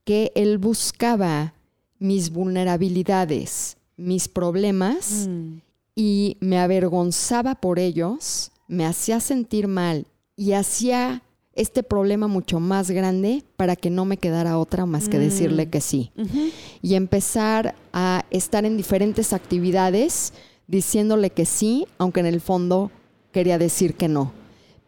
[0.04, 1.54] Que él buscaba
[1.98, 5.58] mis vulnerabilidades mis problemas mm.
[5.94, 10.06] y me avergonzaba por ellos, me hacía sentir mal
[10.36, 11.22] y hacía
[11.54, 15.70] este problema mucho más grande para que no me quedara otra más que decirle mm.
[15.70, 16.12] que sí.
[16.80, 20.32] Y empezar a estar en diferentes actividades
[20.68, 22.92] diciéndole que sí, aunque en el fondo
[23.32, 24.32] quería decir que no.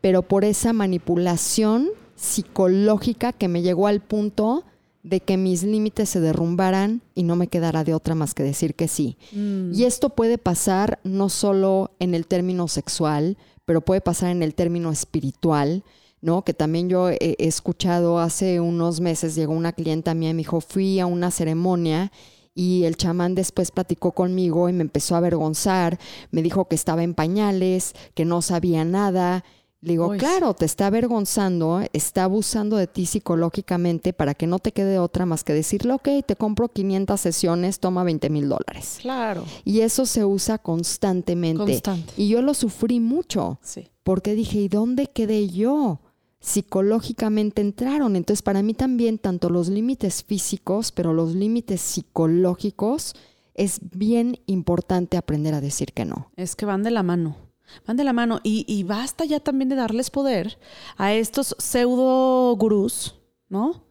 [0.01, 4.65] Pero por esa manipulación psicológica que me llegó al punto
[5.03, 8.75] de que mis límites se derrumbaran y no me quedara de otra más que decir
[8.75, 9.17] que sí.
[9.33, 9.73] Mm.
[9.75, 14.55] Y esto puede pasar no solo en el término sexual, pero puede pasar en el
[14.55, 15.85] término espiritual,
[16.21, 16.43] ¿no?
[16.43, 20.61] Que también yo he, escuchado hace unos meses, llegó una clienta mía y me dijo,
[20.61, 22.13] fui a una ceremonia
[22.55, 25.99] y el chamán después platicó conmigo y me empezó a avergonzar,
[26.31, 29.45] me dijo que estaba en pañales, que no sabía nada,
[29.83, 34.73] le digo, claro, te está avergonzando, está abusando de ti psicológicamente para que no te
[34.73, 38.99] quede otra más que decirle, ok, te compro 500 sesiones, toma 20 mil dólares.
[39.01, 39.45] Claro.
[39.65, 41.65] Y eso se usa constantemente.
[41.65, 42.13] Constante.
[42.19, 43.59] Y yo lo sufrí mucho.
[43.63, 43.89] Sí.
[44.03, 46.01] Porque dije, ¿y dónde quedé yo?
[46.41, 48.17] Psicológicamente entraron.
[48.17, 53.15] Entonces, para mí también, tanto los límites físicos, pero los límites psicológicos,
[53.55, 56.31] es bien importante aprender a decir que no.
[56.37, 57.50] Es que van de la mano.
[57.87, 58.41] Van de la mano.
[58.43, 60.59] Y, basta ya también de darles poder
[60.97, 63.17] a estos pseudo gurús,
[63.49, 63.89] ¿no?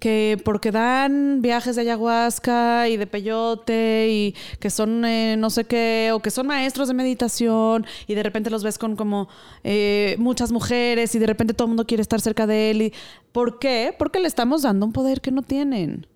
[0.00, 5.64] que porque dan viajes de ayahuasca y de peyote y que son eh, no sé
[5.64, 9.28] qué, o que son maestros de meditación y de repente los ves con como
[9.62, 12.82] eh, muchas mujeres y de repente todo el mundo quiere estar cerca de él.
[12.82, 12.94] Y,
[13.32, 13.94] ¿Por qué?
[13.96, 16.06] Porque le estamos dando un poder que no tienen.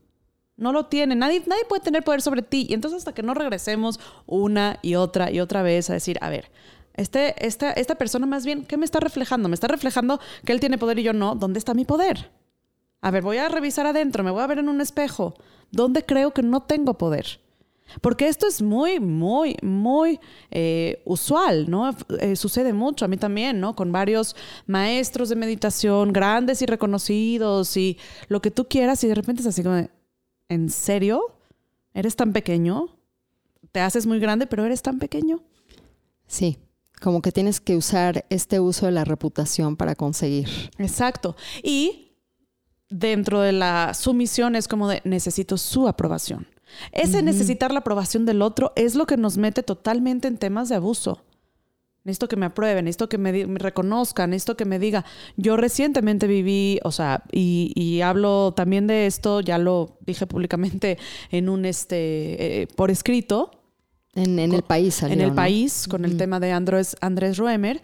[0.56, 1.18] No lo tienen.
[1.18, 2.66] Nadie, nadie puede tener poder sobre ti.
[2.68, 6.30] Y entonces hasta que no regresemos una y otra y otra vez a decir, a
[6.30, 6.50] ver,
[6.94, 9.48] este, esta, esta persona más bien, ¿qué me está reflejando?
[9.48, 11.34] Me está reflejando que él tiene poder y yo no.
[11.34, 12.30] ¿Dónde está mi poder?
[13.00, 15.34] A ver, voy a revisar adentro, me voy a ver en un espejo.
[15.70, 17.40] ¿Dónde creo que no tengo poder?
[18.00, 21.94] Porque esto es muy, muy, muy eh, usual, ¿no?
[22.18, 23.76] Eh, sucede mucho, a mí también, ¿no?
[23.76, 24.34] Con varios
[24.66, 29.48] maestros de meditación, grandes y reconocidos y lo que tú quieras, y de repente es
[29.48, 29.86] así como,
[30.48, 31.36] ¿en serio?
[31.92, 32.88] ¿Eres tan pequeño?
[33.70, 35.42] Te haces muy grande, pero eres tan pequeño.
[36.26, 36.58] Sí,
[37.04, 40.48] como que tienes que usar este uso de la reputación para conseguir.
[40.78, 41.36] Exacto.
[41.62, 42.16] Y
[42.88, 46.46] dentro de la sumisión es como de necesito su aprobación.
[46.92, 50.76] Ese necesitar la aprobación del otro es lo que nos mete totalmente en temas de
[50.76, 51.22] abuso.
[52.04, 55.04] Necesito que me aprueben, necesito que me, reconozcan, necesito que me diga.
[55.36, 60.96] Yo recientemente viví, o sea, y, y hablo también de esto, ya lo dije públicamente
[61.30, 63.50] en un, este, eh, por escrito,
[64.14, 65.34] En, en el país salió, en el ¿no?
[65.34, 67.80] país con el tema de Andrés, Andrés Roemer.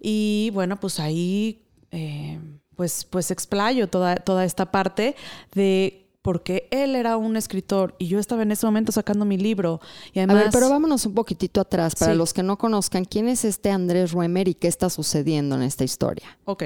[0.00, 2.38] Y bueno, pues ahí eh,
[2.76, 5.14] pues, pues explayo toda, toda esta parte
[5.54, 9.80] de porque él era un escritor y yo estaba en ese momento sacando mi libro.
[10.14, 12.18] Y A además, ver, pero vámonos un poquitito atrás para Sí.
[12.18, 15.84] los que no conozcan quién es este Andrés Ruemer y qué está sucediendo en esta
[15.84, 16.38] historia.
[16.46, 16.64] Ok,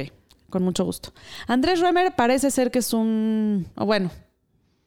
[0.48, 1.12] con mucho gusto.
[1.48, 4.12] Andrés Roemer parece ser que es un, bueno,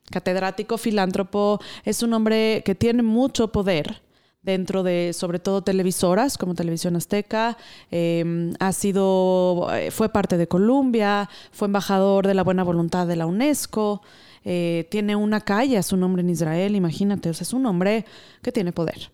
[0.10, 4.02] catedrático, filántropo, es un hombre que tiene mucho poder
[4.41, 7.58] dentro de, sobre todo, televisoras como Televisión Azteca.
[7.91, 13.15] Eh, ha sido, eh, fue parte de Columbia, fue embajador de la buena voluntad de
[13.15, 14.01] la UNESCO.
[14.43, 18.06] eh, tiene una calle a su nombre en Israel, imagínate, o es un hombre
[18.41, 19.12] que tiene poder.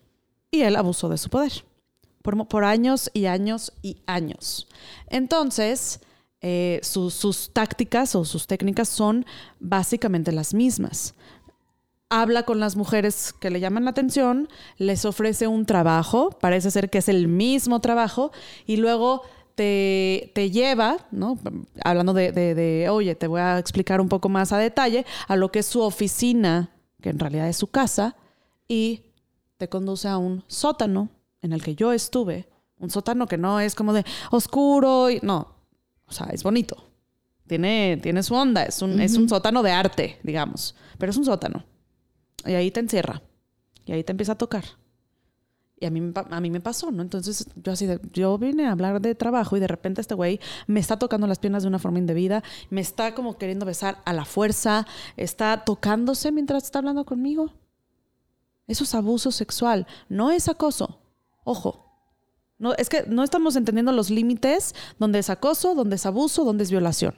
[0.50, 1.52] Y él abusó de su poder
[2.22, 4.66] por, por años y años y años.
[5.08, 6.00] Entonces,
[6.40, 9.26] eh, sus tácticas o sus técnicas son
[9.58, 11.14] básicamente las mismas.
[12.10, 16.88] Habla con las mujeres que le llaman la atención, les ofrece un trabajo, parece ser
[16.88, 18.32] que es el mismo trabajo,
[18.66, 19.22] y luego
[19.54, 21.38] te, te lleva, ¿no?
[21.84, 25.36] Hablando de, de- de, oye, te voy a explicar un poco más a detalle, a
[25.36, 26.70] lo que es su oficina,
[27.02, 28.16] que en realidad es su casa,
[28.66, 29.02] y
[29.58, 31.10] te conduce a un sótano
[31.42, 32.48] en el que yo estuve.
[32.78, 35.48] Un sótano que no es como de oscuro y no.
[36.06, 36.84] O sea, es bonito.
[37.46, 38.62] Tiene, tiene su onda.
[38.64, 40.76] Es un, es un sótano de arte, digamos.
[40.96, 41.64] Pero es un sótano.
[42.44, 43.22] Y ahí te encierra.
[43.84, 44.64] Y ahí te empieza a tocar.
[45.80, 47.02] Y a mí, a mí me pasó, ¿no?
[47.02, 50.40] Entonces yo así de, yo vine a hablar de trabajo y de repente este güey
[50.66, 54.12] me está tocando las piernas de una forma indebida, me está como queriendo besar a
[54.12, 57.52] la fuerza, está tocándose mientras está hablando conmigo.
[58.66, 61.00] Eso es abuso sexual, no es acoso.
[61.44, 61.86] Ojo.
[62.58, 66.64] No, es que no estamos entendiendo los límites donde es acoso, donde es abuso, donde
[66.64, 67.14] es violación.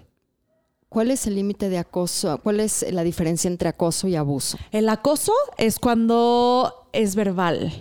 [0.90, 2.38] ¿Cuál es el límite de acoso?
[2.42, 4.59] ¿Cuál es la diferencia entre acoso y abuso?
[4.72, 7.72] El acoso es cuando es verbal.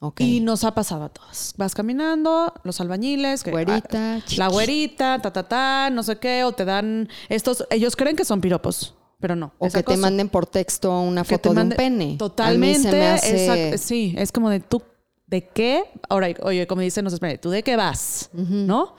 [0.00, 0.20] Ok.
[0.20, 1.54] Y nos ha pasado a todos.
[1.56, 6.44] Vas caminando, los albañiles, que, Güerita, ah, la güerita, ta, ta, ta, no sé qué,
[6.44, 9.52] o te dan estos, ellos creen que son piropos, pero no.
[9.58, 12.16] o que te manden por texto una Que foto de un pene.
[12.18, 12.78] Totalmente.
[12.78, 14.82] A mí se me hace- exacto, sí, es como de tú,
[15.26, 15.84] ¿de qué?
[16.08, 18.30] Ahora, oye, como dicen, no sé, ¿tú de qué vas?
[18.32, 18.94] ¿No?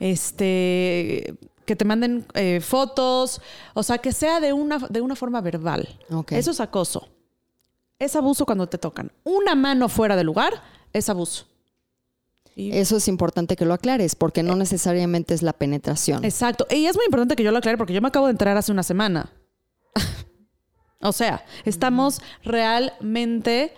[0.00, 3.40] Este, que te manden eh, fotos,
[3.74, 5.88] o sea, que sea de una, de una forma verbal.
[6.30, 7.08] Eso es acoso.
[7.98, 9.12] Es abuso cuando te tocan.
[9.24, 10.52] Una mano fuera de lugar
[10.92, 11.46] es abuso.
[12.56, 16.24] Y- Eso es importante que lo aclares, porque Eh, no necesariamente es la penetración.
[16.24, 16.66] Exacto.
[16.70, 18.70] Y es muy importante que yo lo aclare porque yo me acabo de enterar hace
[18.72, 19.32] una semana.
[21.00, 23.72] o sea, estamos realmente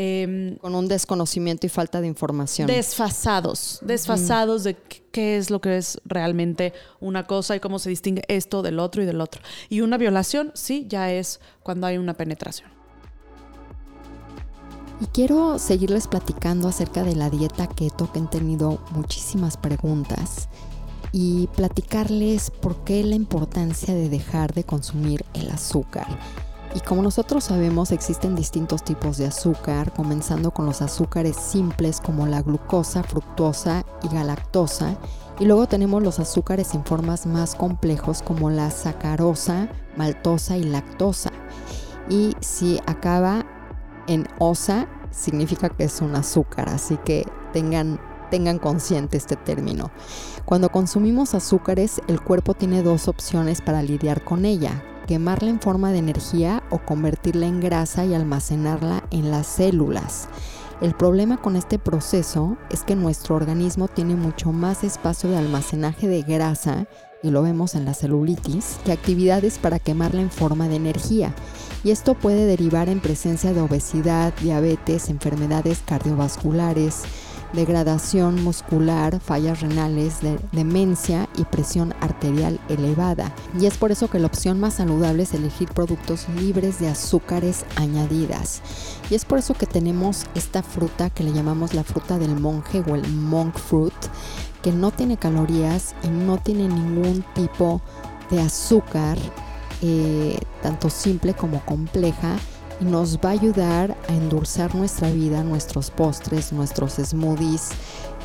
[0.00, 2.68] em, Con un desconocimiento y falta de información.
[2.68, 7.90] desfasados, desfasados de qué- qué es lo que es realmente una cosa y cómo se
[7.90, 9.42] distingue esto del otro y del otro.
[9.68, 12.70] Y una violación, sí, ya es cuando hay una penetración.
[15.00, 20.48] Y quiero seguirles platicando acerca de la dieta keto, que han tenido muchísimas preguntas,
[21.12, 26.06] y platicarles por qué la importancia de dejar de consumir el azúcar.
[26.78, 32.28] Y como nosotros sabemos, existen distintos tipos de azúcar, comenzando con los azúcares simples como
[32.28, 34.96] la glucosa, fructosa y galactosa.
[35.40, 41.32] Y luego tenemos los azúcares en formas más complejos como la sacarosa, maltosa y lactosa.
[42.08, 43.44] Y si acaba
[44.06, 49.90] en osa, significa que es un azúcar, así que tengan, tengan consciente este término.
[50.44, 55.90] Cuando consumimos azúcares, el cuerpo tiene dos opciones para lidiar con ella, quemarla en forma
[55.90, 60.28] de energía o convertirla en grasa y almacenarla en las células.
[60.82, 66.06] El problema con este proceso es que nuestro organismo tiene mucho más espacio de almacenaje
[66.08, 66.86] de grasa,
[67.22, 71.34] y lo vemos en la celulitis, que actividades para quemarla en forma de energía.
[71.82, 77.02] Y esto puede derivar en presencia de obesidad, diabetes, enfermedades cardiovasculares,
[77.52, 83.32] degradación muscular, fallas renales, de- demencia y presión arterial elevada.
[83.58, 87.64] Y es por eso que la opción más saludable es elegir productos libres de azúcares
[87.76, 88.60] añadidas.
[89.10, 92.82] Y es por eso que tenemos esta fruta que le llamamos la fruta del monje
[92.88, 93.94] o el monk fruit,
[94.62, 97.80] que no tiene calorías y no tiene ningún tipo
[98.30, 99.16] de azúcar,
[99.80, 102.36] eh, tanto simple como compleja,
[102.80, 107.70] y nos va a ayudar a endulzar nuestra vida, nuestros postres, nuestros smoothies,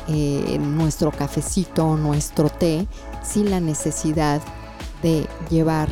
[0.08, 2.86] eh, nuestro cafecito, nuestro té,
[3.22, 4.40] sin la necesidad
[5.02, 5.88] de llevar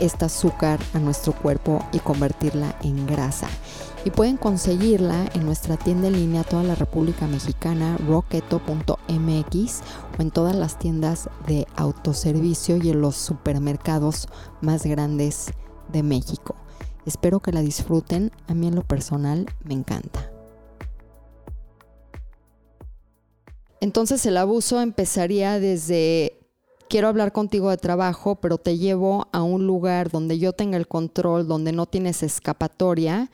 [0.00, 3.48] esta azúcar a nuestro cuerpo y convertirla en grasa.
[4.04, 9.80] Y pueden conseguirla en nuestra tienda en línea toda la República Mexicana, roqueto.mx
[10.18, 14.28] o en todas las tiendas de autoservicio y en los supermercados
[14.60, 15.52] más grandes
[15.92, 16.54] de México.
[17.08, 20.30] Espero que la disfruten, a mí en lo personal me encanta.
[23.80, 26.38] Entonces el abuso empezaría desde
[26.90, 30.86] quiero hablar contigo de trabajo, pero te llevo a un lugar donde yo tenga el
[30.86, 33.30] control, donde no tienes escapatoria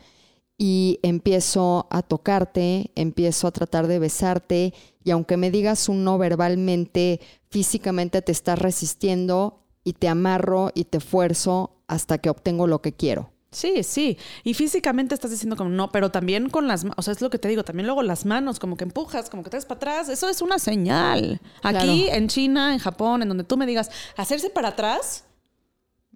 [0.56, 4.72] y empiezo a tocarte, empiezo a tratar de besarte
[5.02, 7.20] y aunque me digas un no verbalmente,
[7.50, 12.92] físicamente te estás resistiendo y te amarro y te fuerzo hasta que obtengo lo que
[12.92, 13.33] quiero.
[13.54, 14.18] Sí, sí.
[14.42, 17.30] Y físicamente estás diciendo como no, pero también con las manos, o sea, es lo
[17.30, 19.76] que te digo, también luego las manos, como que empujas, como que te das para
[19.78, 21.40] atrás, eso es una señal.
[21.62, 25.24] Aquí, en China, en Japón, en donde tú me digas, hacerse para atrás,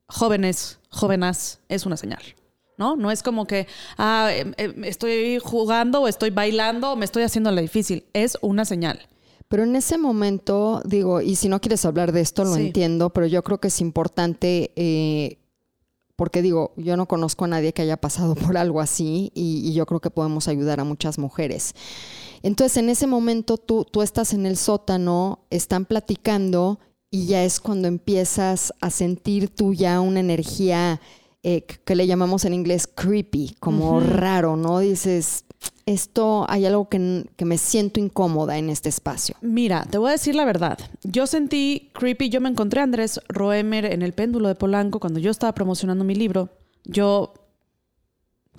[0.09, 2.22] jóvenes, jóvenes, es una señal.
[2.76, 2.95] ¿No?
[2.95, 3.66] No es como que
[3.97, 8.05] ah, em, em, estoy jugando o estoy bailando o me estoy haciendo la difícil.
[8.12, 9.09] Es una señal.
[9.49, 13.26] Pero en ese momento, digo, y si no quieres hablar de esto, lo entiendo, pero
[13.26, 15.39] yo creo que es importante eh,
[16.18, 19.86] porque digo, yo no conozco a nadie que haya pasado por algo así y, yo
[19.86, 21.76] creo que podemos ayudar a muchas mujeres.
[22.42, 27.60] Entonces, en ese momento tú, tú estás en el sótano, están platicando y ya es
[27.60, 31.00] cuando empiezas a sentir tú ya una energía
[31.51, 34.80] eh, que le llamamos en inglés creepy, como raro, ¿no?
[34.80, 35.46] Dices,
[35.86, 39.34] esto hay algo que, me siento incómoda en este espacio.
[39.40, 40.78] Mira, te voy a decir la verdad.
[41.05, 42.28] Yo sentí creepy.
[42.28, 46.05] Yo me encontré a Andrés Roemer en el péndulo de Polanco cuando yo estaba promocionando
[46.05, 46.51] mi libro.
[46.84, 47.32] Yo,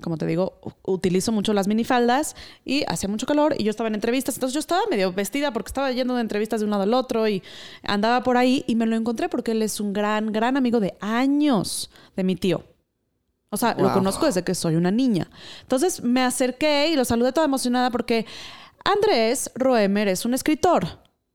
[0.02, 2.36] como te digo, utilizo mucho las minifaldas
[2.66, 4.34] y hacía mucho calor y yo estaba en entrevistas.
[4.34, 7.28] Entonces yo estaba medio vestida porque estaba yendo de entrevistas de un lado al otro
[7.28, 7.44] y
[7.84, 10.98] andaba por ahí y me lo encontré porque él es un gran, gran amigo de
[11.02, 12.64] años de mi tío.
[13.52, 15.28] O sea, lo conozco desde que soy una niña.
[15.62, 18.26] Entonces me acerqué y lo saludé toda emocionada porque
[18.86, 20.88] Andrés Roemer es un escritor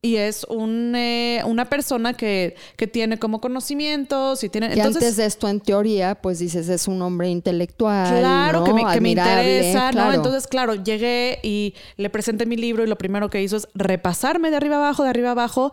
[0.04, 2.56] y es un, eh, una persona que,
[2.92, 4.76] tiene como conocimientos y tiene...
[4.76, 8.84] Y antes de esto, en teoría, pues dices, es un hombre intelectual, Claro, que, me,
[8.92, 10.12] que me, interesa, ¿no?
[10.12, 14.50] Entonces, claro, llegué y le presenté mi libro y lo primero que hizo es repasarme
[14.50, 15.72] de arriba abajo, de arriba abajo,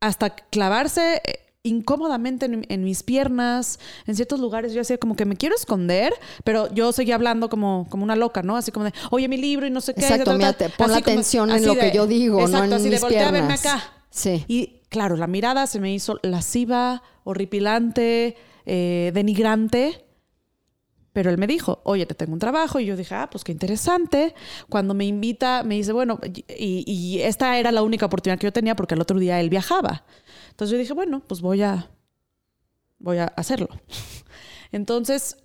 [0.00, 4.72] hasta clavarse eh, incómodamente en, mis piernas, en ciertos lugares.
[4.72, 6.12] Yo hacía como que me quiero esconder,
[6.44, 8.56] pero yo seguía hablando como, como una loca, ¿no?
[8.56, 10.00] Así como de, oye, mi libro y no sé qué.
[10.00, 10.32] Exacto,
[10.78, 13.92] pon la atención en lo que yo digo, no en así mis de verme acá.
[14.10, 14.44] Sí.
[14.48, 18.36] Y claro, la mirada se me hizo lasciva, horripilante,
[18.66, 20.04] eh, denigrante.
[21.12, 22.78] Pero él me dijo, oye, te tengo un trabajo.
[22.78, 24.34] Y yo dije, ah, pues qué interesante.
[24.68, 28.76] Cuando me invita, me dice, bueno, y, esta era la única oportunidad que yo tenía
[28.76, 30.04] porque el otro día él viajaba.
[30.50, 31.90] Entonces yo dije, bueno, pues voy a,
[32.98, 33.68] voy a hacerlo.
[34.72, 35.36] Entonces,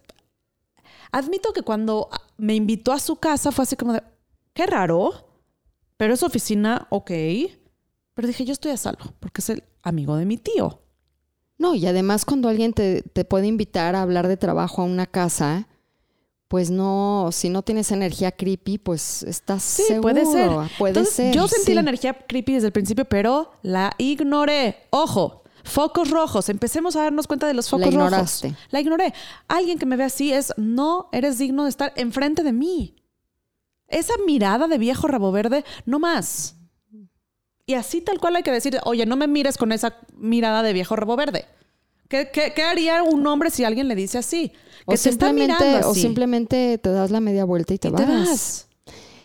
[1.11, 4.03] admito que cuando me invitó a su casa fue así como de,
[4.53, 5.30] qué raro,
[5.97, 7.11] pero es oficina, ok.
[8.13, 10.84] Pero dije, yo estoy a salvo, porque es el amigo de mi tío.
[11.58, 15.06] No, y además cuando alguien te, te, puede invitar a hablar de trabajo a una
[15.06, 15.68] casa,
[16.47, 20.51] pues no, si no tienes energía creepy, pues estás sí, puede ser.
[20.78, 21.34] Puede ser.
[21.34, 24.84] Yo sentí la energía creepy desde el principio, pero la ignoré.
[24.91, 26.49] Ojo, focos rojos.
[26.49, 28.49] Empecemos a darnos cuenta de los focos la ignoraste.
[28.49, 28.64] rojos.
[28.70, 29.14] La ignoré.
[29.47, 32.95] Alguien que me ve así es, no eres digno de estar enfrente de mí.
[33.88, 36.56] Esa mirada de viejo rabo verde, no más.
[37.66, 40.74] Y así tal cual hay que decir, oye, no me mires con esa mirada de
[40.74, 41.45] viejo rabo verde.
[42.07, 44.51] ¿Qué, haría un hombre si alguien le dice así?
[44.88, 48.68] Que o, simplemente, o simplemente te das la media vuelta y te, vas.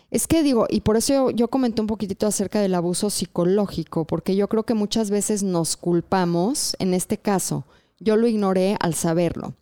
[0.09, 4.05] Es que digo, y por eso yo, yo, comenté un poquitito acerca del abuso psicológico,
[4.05, 7.65] porque yo creo que muchas veces nos culpamos, en este caso,
[7.99, 9.53] yo lo ignoré al saberlo,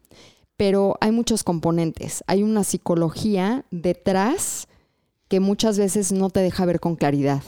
[0.55, 4.67] pero hay muchos componentes, hay una psicología detrás
[5.27, 7.43] que muchas veces no te deja ver con claridad.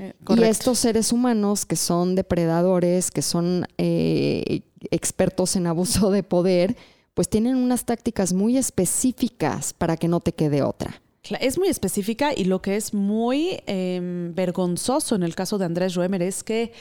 [0.00, 6.22] Eh, y estos seres humanos que son depredadores, que son eh, expertos en abuso de
[6.22, 6.74] poder,
[7.12, 11.02] pues tienen unas tácticas muy específicas para que no te quede otra.
[11.38, 15.94] Es muy específica y lo que es muy em, vergonzoso en el caso de Andrés
[15.94, 16.72] Ruemer es que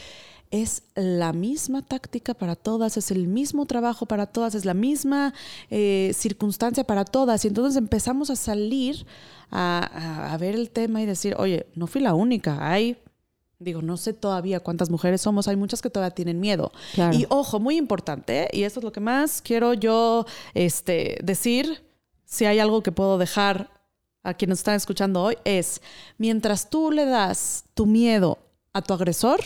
[0.49, 5.34] es la misma táctica para todas, es el mismo trabajo para todas, es la misma
[5.70, 7.43] eh, circunstancia para todas.
[7.43, 9.05] Y entonces empezamos a salir
[9.51, 12.97] a, a, ver el tema y decir, oye, no fui la única, hay
[13.60, 16.72] Digo, no sé todavía cuántas mujeres somos, hay muchas que todavía tienen miedo.
[17.12, 21.84] Y ojo, muy importante, y esto es lo que más quiero yo este, decir,
[22.24, 23.70] si hay algo que puedo dejar
[24.24, 25.82] a quienes están escuchando hoy, es,
[26.18, 28.38] mientras tú le das tu miedo
[28.72, 29.41] a tu agresor,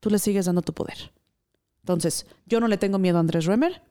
[0.00, 1.12] tú le sigues dando tu poder.
[1.82, 3.82] Entonces, yo no le tengo miedo a Andrés Ruemer,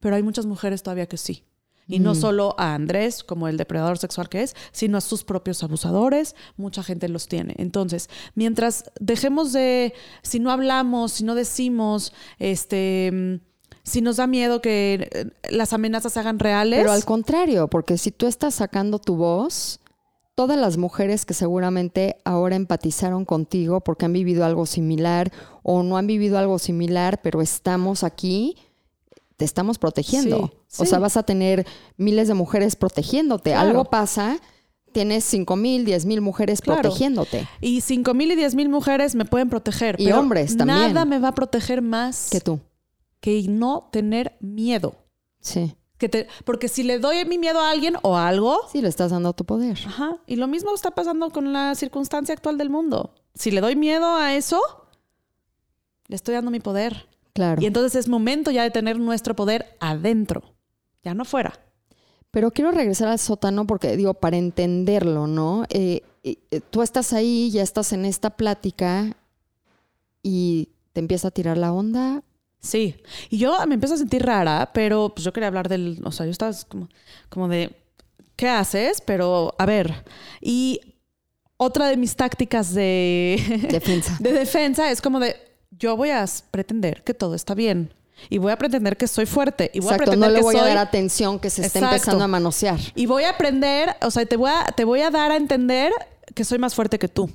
[0.00, 1.44] pero hay muchas mujeres todavía que sí.
[1.86, 2.16] Y no Mm.
[2.16, 6.34] solo a Andrés, como el depredador sexual que es, sino a sus propios abusadores.
[6.56, 7.54] Mucha gente los tiene.
[7.58, 13.40] Entonces, mientras dejemos de, si no hablamos, si no decimos, este,
[13.82, 16.78] si nos da miedo que eh, las amenazas se hagan reales.
[16.80, 19.80] Pero al contrario, porque si tú estás sacando tu voz,
[20.34, 25.30] todas las mujeres que seguramente ahora empatizaron contigo porque han vivido algo similar
[25.62, 28.56] o no han vivido algo similar, pero estamos aquí,
[29.36, 30.52] te estamos protegiendo.
[30.68, 31.66] Sí, O sea, vas a tener
[31.96, 33.50] miles de mujeres protegiéndote.
[33.50, 33.68] Claro.
[33.68, 34.38] Algo pasa,
[34.92, 36.82] tienes cinco mil, diez mil mujeres Claro.
[36.82, 39.96] protegiéndote Y 5 mil y 10 mil mujeres me pueden proteger.
[39.98, 40.78] Y pero hombres también.
[40.78, 42.60] Nada me va a proteger más que tú.
[43.20, 44.94] que no tener miedo.
[45.40, 45.74] Sí.
[45.98, 48.88] Que te, porque si le doy mi miedo a alguien o a algo, Sí, le
[48.88, 49.78] estás dando tu poder.
[49.86, 53.14] ajá, y lo mismo está pasando con la circunstancia actual del mundo.
[53.34, 54.60] Si le doy miedo a eso,
[56.08, 57.08] le estoy dando mi poder.
[57.34, 57.60] Claro.
[57.60, 60.54] Y entonces es momento ya de tener nuestro poder adentro,
[61.02, 61.60] ya no fuera.
[62.30, 65.64] Pero quiero regresar al sótano porque, digo, para entenderlo, ¿no?
[65.68, 69.16] Eh, eh, tú estás ahí, ya estás en esta plática
[70.22, 72.22] y te empieza a tirar la onda.
[72.60, 72.96] Sí,
[73.28, 76.24] y yo me empiezo a sentir rara, pero pues yo quería hablar del, o sea,
[76.24, 76.88] yo estaba como,
[77.28, 77.76] como de,
[78.36, 79.02] ¿qué haces?
[79.02, 80.04] Pero, a ver,
[80.40, 80.80] y
[81.56, 84.16] otra de mis tácticas de, Defensa.
[84.20, 85.36] de defensa es como de,
[85.78, 87.92] yo voy a pretender que todo está bien
[88.30, 90.56] y voy a pretender que soy fuerte y voy a pretender no le que voy
[90.56, 91.96] a dar atención que se está Exacto.
[91.96, 92.78] empezando a manosear.
[92.94, 95.92] y voy a aprender, o sea, te voy a, te voy a dar a entender
[96.34, 97.30] que soy más fuerte que tú.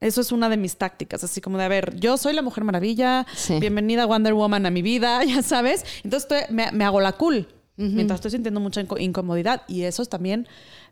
[0.00, 2.62] Eso es una de mis tácticas, así como de, a ver, yo soy la Mujer
[2.62, 3.58] Maravilla, Sí.
[3.58, 5.84] bienvenida Wonder Woman a mi vida, ya sabes.
[6.04, 9.62] Entonces estoy- me, me hago la cool, mientras estoy sintiendo mucha inco- incomodidad.
[9.68, 10.46] Y eso es también,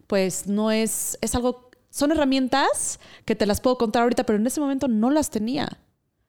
[0.09, 4.47] pues, no es, es algo, son herramientas que te las puedo contar ahorita, pero en
[4.47, 5.69] ese momento no las tenía.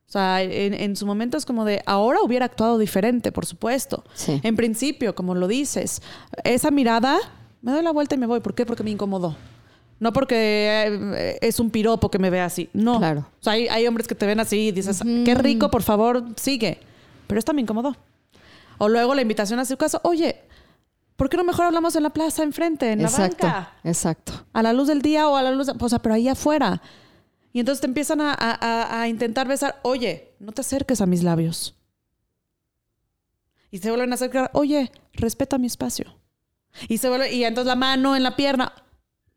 [0.07, 4.05] O sea, en, en su momento es como de, ahora hubiera actuado diferente, por supuesto.
[4.13, 4.39] Sí.
[4.43, 6.01] En principio, como lo dices,
[6.45, 7.17] esa mirada,
[7.61, 8.39] me doy la vuelta y me voy.
[8.39, 8.65] ¿Por qué?
[8.65, 9.35] Porque me incomodó.
[9.99, 12.69] No porque eh, es un piropo que me ve así.
[12.71, 12.99] No.
[12.99, 13.21] Claro.
[13.41, 16.23] O sea, hay, hay hombres que te ven así y dices, qué rico, por favor,
[16.37, 16.79] sigue.
[17.27, 17.95] Pero esta me incomodó.
[18.77, 20.39] O luego la invitación a su casa, oye,
[21.17, 23.71] ¿por qué no mejor hablamos en la plaza enfrente, en Exacto, la banca?
[23.83, 24.33] exacto.
[24.53, 26.81] A la luz del día o a la luz, de- o sea, pero ahí afuera.
[27.57, 31.23] Y entonces te empiezan a, a- a- intentar besar, oye, no te acerques a mis
[31.23, 31.73] labios.
[33.71, 36.19] Y se vuelven a acercar, oye, respeta mi espacio.
[36.87, 38.73] Y se vuelve, y entonces la mano en la pierna,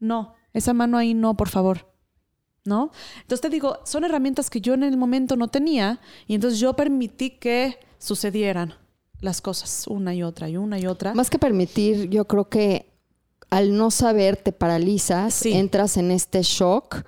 [0.01, 1.87] no, esa mano ahí no, por favor.
[2.67, 2.93] ¿No?
[3.23, 6.75] Entonces te digo, son herramientas que yo en el momento no tenía y entonces yo
[6.75, 8.75] permití que sucedieran
[9.21, 11.15] las cosas una y otra y una y otra.
[11.15, 12.93] Más que permitir, yo creo que
[13.49, 15.55] al no saber te paralizas, Sí.
[15.55, 17.03] entras en este shock,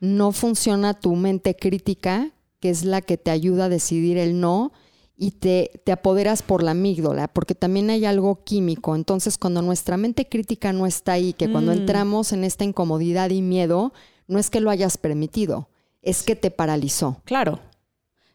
[0.00, 4.72] no funciona tu mente crítica, que es la que te ayuda a decidir el no,
[5.16, 8.94] y te, te apoderas por la amígdala, porque también hay algo químico.
[8.96, 11.78] Entonces, cuando nuestra mente crítica no está ahí, que cuando Mm.
[11.78, 13.92] entramos en esta incomodidad y miedo,
[14.26, 15.68] no es que lo hayas permitido,
[16.00, 17.20] es que te paralizó.
[17.24, 17.60] Claro.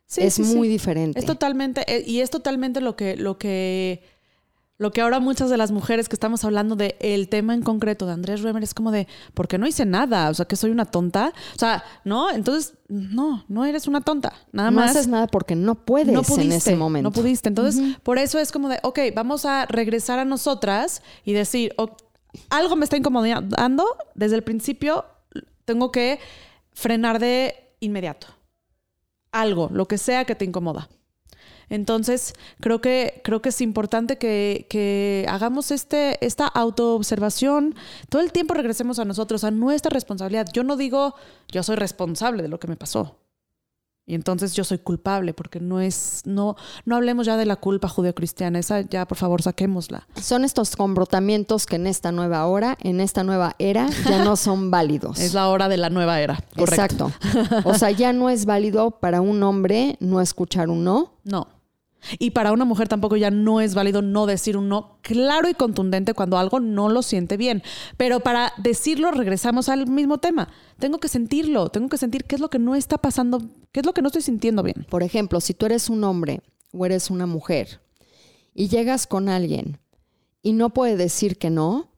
[0.05, 0.55] Sí, es sí, sí.
[0.55, 1.17] muy diferente.
[1.19, 4.03] Es totalmente, eh, y es totalmente lo que, lo que,
[4.77, 8.05] lo que ahora muchas de las mujeres que estamos hablando de el tema en concreto
[8.05, 10.29] de Andrés Ruemer es como de, ¿por qué no hice nada?
[10.29, 11.33] O sea, que soy una tonta.
[11.55, 14.33] O sea, no, entonces, no, no eres una tonta.
[14.51, 14.91] Nada no más.
[14.91, 17.09] haces nada porque no puedes no pudiste, en ese momento.
[17.09, 17.47] No pudiste.
[17.47, 21.73] Entonces, por eso es como de, ok, vamos a regresar a nosotras y decir,
[22.49, 23.85] algo me está incomodando.
[24.13, 25.05] Desde el principio
[25.63, 26.19] tengo que
[26.73, 28.27] frenar de inmediato.
[29.31, 30.89] Algo, lo que sea que te incomoda.
[31.69, 37.75] Entonces, creo que, creo que es importante que, que hagamos este, esta autoobservación.
[38.09, 40.47] Todo el tiempo regresemos a nosotros, a nuestra responsabilidad.
[40.53, 41.15] Yo no digo,
[41.49, 43.17] yo soy responsable de lo que me pasó.
[44.07, 46.55] Y entonces yo soy culpable, porque no es, no,
[46.85, 48.59] no hablemos ya de la culpa judeocristiana.
[48.59, 50.07] Esa ya, por favor, saquémosla.
[50.21, 54.69] Son estos comportamientos que en esta nueva hora, en esta nueva era, ya no son
[54.71, 55.19] válidos.
[55.19, 56.39] Es la hora de la nueva era.
[56.55, 57.11] Correcto.
[57.23, 57.67] Exacto.
[57.67, 61.13] O sea, ya no es válido para un hombre no escuchar un no.
[61.23, 61.47] No.
[62.19, 65.53] Y para una mujer tampoco ya no es válido no decir un no claro y
[65.53, 67.63] contundente cuando algo no lo siente bien.
[67.97, 70.49] Pero para decirlo regresamos al mismo tema.
[70.79, 73.41] Tengo que sentirlo, tengo que sentir qué es lo que no está pasando,
[73.71, 74.85] qué es lo que no estoy sintiendo bien.
[74.89, 76.41] Por ejemplo, si tú eres un hombre
[76.71, 77.81] o eres una mujer
[78.53, 79.79] y llegas con alguien
[80.41, 81.89] y no puede decir que no,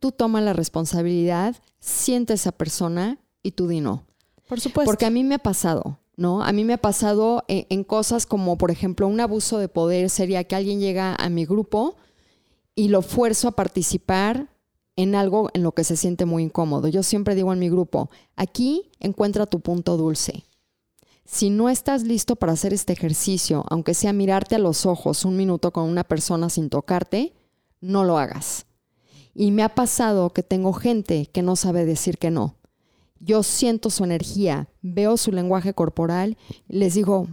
[0.00, 4.04] tú toma la responsabilidad, siente a esa persona y tú di no.
[4.48, 4.90] Por supuesto.
[4.90, 6.42] Porque a mí me ha pasado, ¿no?
[6.42, 10.42] A mí me ha pasado en, cosas como, por ejemplo, un abuso de poder sería
[10.42, 11.96] que alguien llega a mi grupo
[12.74, 14.48] y lo fuerzo a participar
[14.96, 16.88] en algo en lo que se siente muy incómodo.
[16.88, 20.44] Yo siempre digo en mi grupo, aquí encuentra tu punto dulce.
[21.24, 25.36] si no estás listo para hacer este ejercicio, aunque sea mirarte a los ojos un
[25.36, 27.32] minuto con una persona sin tocarte,
[27.80, 28.66] no lo hagas.
[29.34, 32.57] Y me ha pasado que tengo gente que no sabe decir que no.
[33.20, 36.36] Yo siento su energía, veo su lenguaje corporal,
[36.68, 37.28] les digo,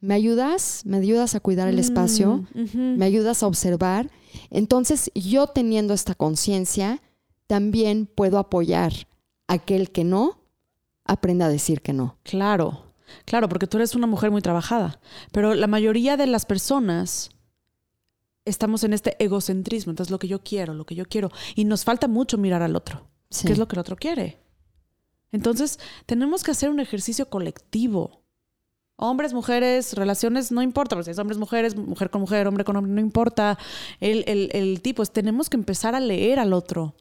[0.00, 0.82] ¿me ayudas?
[0.84, 2.44] ¿Me ayudas a cuidar el espacio?
[2.54, 2.96] Mm.
[2.96, 4.10] ¿Me ayudas a observar?
[4.50, 7.02] Entonces, yo teniendo esta conciencia,
[7.46, 8.92] también puedo apoyar
[9.48, 10.40] a aquel que no
[11.04, 12.18] aprenda a decir que no.
[12.22, 12.92] Claro,
[13.24, 15.00] claro, porque tú eres una mujer muy trabajada,
[15.32, 17.30] pero la mayoría de las personas
[18.44, 21.84] estamos en este egocentrismo, entonces lo que yo quiero, lo que yo quiero, y nos
[21.84, 23.46] falta mucho mirar al otro, Sí.
[23.46, 24.38] qué es lo que el otro quiere.
[25.36, 28.22] Entonces, tenemos que hacer un ejercicio colectivo.
[28.96, 32.76] Hombres, mujeres, relaciones, no importa, pues si es hombres, mujeres, mujer con mujer, hombre con
[32.76, 33.58] hombre, no importa
[34.00, 36.94] el, el, el tipo, es, tenemos que empezar a leer al otro,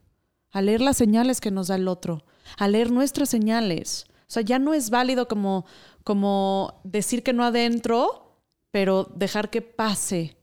[0.52, 2.26] a leer las señales que nos da el otro,
[2.58, 4.06] a leer nuestras señales.
[4.28, 5.66] O sea, ya no es válido como,
[6.04, 10.38] como decir que no adentro, pero dejar que pase.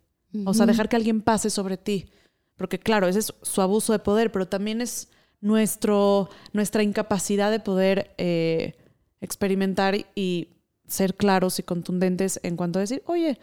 [0.47, 2.11] O sea, dejar que alguien pase sobre ti.
[2.57, 5.11] Porque claro, ese es su abuso de poder, pero también es
[5.43, 8.75] nuestro, nuestra incapacidad de poder eh,
[9.21, 10.49] experimentar y
[10.87, 13.39] ser claros y contundentes en cuanto a decir, oye,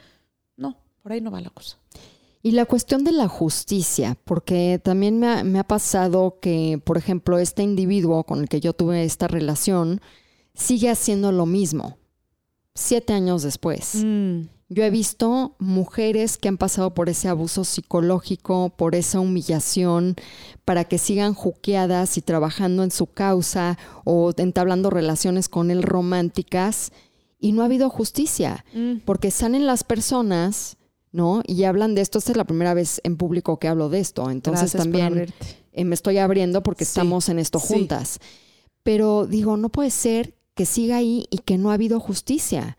[0.57, 1.77] no, por ahí no va la cosa.
[2.41, 6.97] Y la cuestión de la justicia, porque también me ha, me ha pasado que, por
[6.97, 9.99] ejemplo, este individuo con el que yo tuve esta relación
[10.53, 11.97] sigue haciendo lo mismo,
[12.75, 14.03] siete años después.
[14.05, 20.15] Mm, Yo he visto mujeres que han pasado por ese abuso psicológico, por esa humillación,
[20.63, 26.91] para que sigan juqueadas y trabajando en su causa o entablando relaciones con él románticas
[27.39, 30.77] y no ha habido justicia, mm, porque salen las personas,
[31.11, 31.41] ¿no?
[31.47, 34.29] Y hablan de esto, esta es la primera vez en público que hablo de esto,
[34.29, 35.33] entonces gracias también
[35.71, 37.73] eh, me estoy abriendo porque Sí, estamos en esto sí.
[37.73, 38.19] juntas.
[38.83, 42.77] Pero digo, no puede ser que siga ahí y que no ha habido justicia.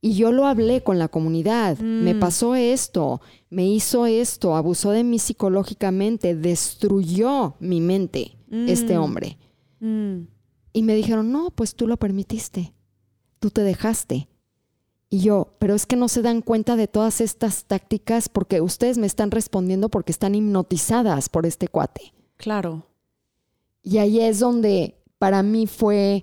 [0.00, 1.78] Y yo lo hablé con la comunidad.
[1.78, 2.20] Me Mm.
[2.20, 3.20] pasó esto,
[3.50, 9.02] me hizo esto, abusó de mí psicológicamente, destruyó mi mente este Mm.
[9.02, 9.38] hombre.
[9.80, 10.20] Mm,
[10.74, 12.72] Y me dijeron, no, pues tú lo permitiste,
[13.40, 14.28] tú te dejaste.
[15.10, 18.98] Y yo, pero es que no se dan cuenta de todas estas tácticas porque ustedes
[18.98, 22.12] me están respondiendo porque están hipnotizadas por este cuate.
[22.36, 22.84] claro.
[23.82, 26.22] Y ahí es donde para mí fue,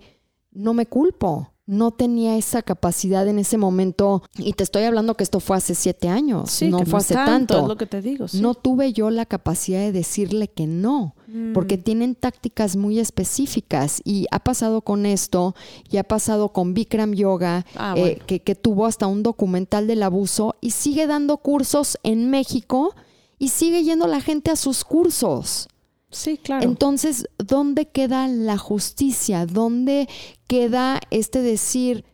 [0.51, 4.21] no me culpo, no tenía esa capacidad en ese momento.
[4.37, 7.15] Y te estoy hablando que esto fue hace siete años, Sí, no que fue hace
[7.15, 7.61] tanto, tanto.
[7.61, 8.27] Es lo que te digo.
[8.27, 8.39] sí.
[8.39, 13.99] No tuve yo la capacidad de decirle que no, Mm, porque tienen tácticas muy específicas
[14.05, 15.55] y ha pasado con esto
[15.89, 20.03] y ha pasado con Bikram Yoga, Ah, eh, que, que tuvo hasta un documental del
[20.03, 22.93] abuso y sigue dando cursos en México
[23.39, 25.67] y sigue yendo la gente a sus cursos.
[26.15, 26.63] Sí, claro.
[26.63, 29.45] Entonces, ¿dónde queda la justicia?
[29.45, 30.07] ¿Dónde
[30.47, 32.05] queda este decir,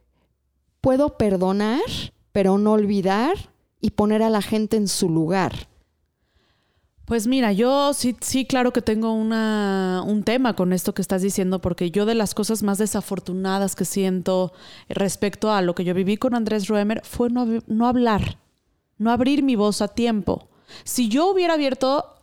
[0.82, 1.84] puedo perdonar,
[2.32, 5.68] pero no olvidar y poner a la gente en su lugar?
[7.06, 11.22] Pues mira, yo sí, sí, claro que tengo una, un tema con esto que estás
[11.22, 14.52] diciendo, porque yo de las cosas más desafortunadas que siento
[14.90, 18.40] respecto a lo que yo viví con Andrés Roemer fue no, no hablar,
[18.98, 20.50] no abrir mi voz a tiempo.
[20.86, 22.16] Si yo hubiera abierto,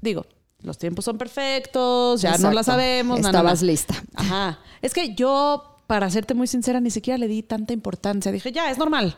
[0.00, 0.24] digo,
[0.66, 3.20] los tiempos son perfectos, ya no la sabemos.
[3.20, 3.38] na, na, na.
[3.38, 3.94] Estabas lista.
[4.14, 4.58] Ajá.
[4.82, 8.30] Es que yo, para serte muy sincera, ni siquiera le di tanta importancia.
[8.32, 9.16] Dije, ya, es normal.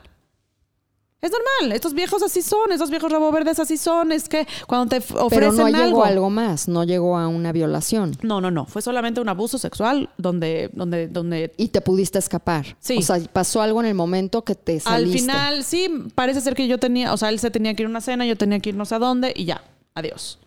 [1.21, 1.75] Es normal.
[1.75, 2.71] Estos viejos así son.
[2.71, 4.13] Estos viejos rabo verdes así son.
[4.13, 6.05] Es que cuando te f- Pero ofrecen no llegó algo.
[6.05, 8.17] a algo más, no llegó a una violación.
[8.23, 8.67] No, no, no.
[8.67, 12.77] Fue solamente un abuso sexual donde, donde, donde Y te pudiste escapar.
[12.79, 12.99] Sí.
[12.99, 15.19] O sea, pasó algo en el momento que te al saliste.
[15.19, 17.91] final sí parece ser que yo tenía, o sea, él se tenía que ir a
[17.91, 19.65] una cena, yo tenía que ir no sé a dónde y ya,
[19.97, 20.39] adiós.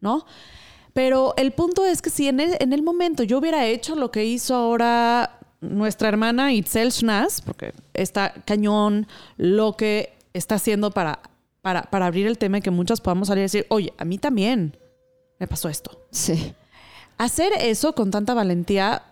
[0.00, 0.24] ¿No?
[0.92, 4.10] Pero el punto es que si en el, en el momento yo hubiera hecho lo
[4.10, 11.20] que hizo ahora nuestra hermana Itzel Schnaz, porque está cañón lo que está haciendo para,
[11.60, 14.18] para, para abrir el tema y que muchas podamos salir y decir, oye, a mí
[14.18, 14.76] también
[15.38, 16.06] me pasó esto.
[16.10, 16.54] Sí.
[17.18, 19.02] Hacer eso con tanta valentía,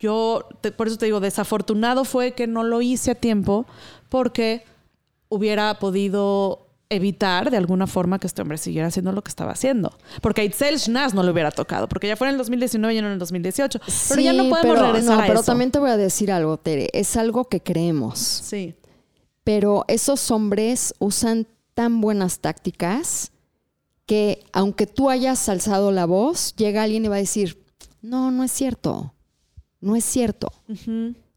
[0.00, 3.64] yo, te- por eso te digo, desafortunado fue que no lo hice a tiempo
[4.08, 4.64] porque
[5.28, 9.96] hubiera podido evitar de alguna forma que este hombre siguiera haciendo lo que estaba haciendo.
[10.20, 13.00] Porque a Itzel Schnaz no le hubiera tocado, porque ya fue en el 2019 y
[13.00, 13.80] no en el 2018.
[14.08, 15.44] Pero ya no podemos pero, regresar no, a pero eso.
[15.44, 16.88] también te voy a decir algo, Tere.
[16.92, 18.18] Es algo que creemos.
[18.18, 18.74] Sí.
[19.42, 23.32] Pero esos hombres usan tan buenas tácticas
[24.06, 27.64] que aunque tú hayas alzado la voz, llega alguien y va a decir,
[28.02, 29.14] no, no es cierto,
[29.80, 30.52] no es cierto.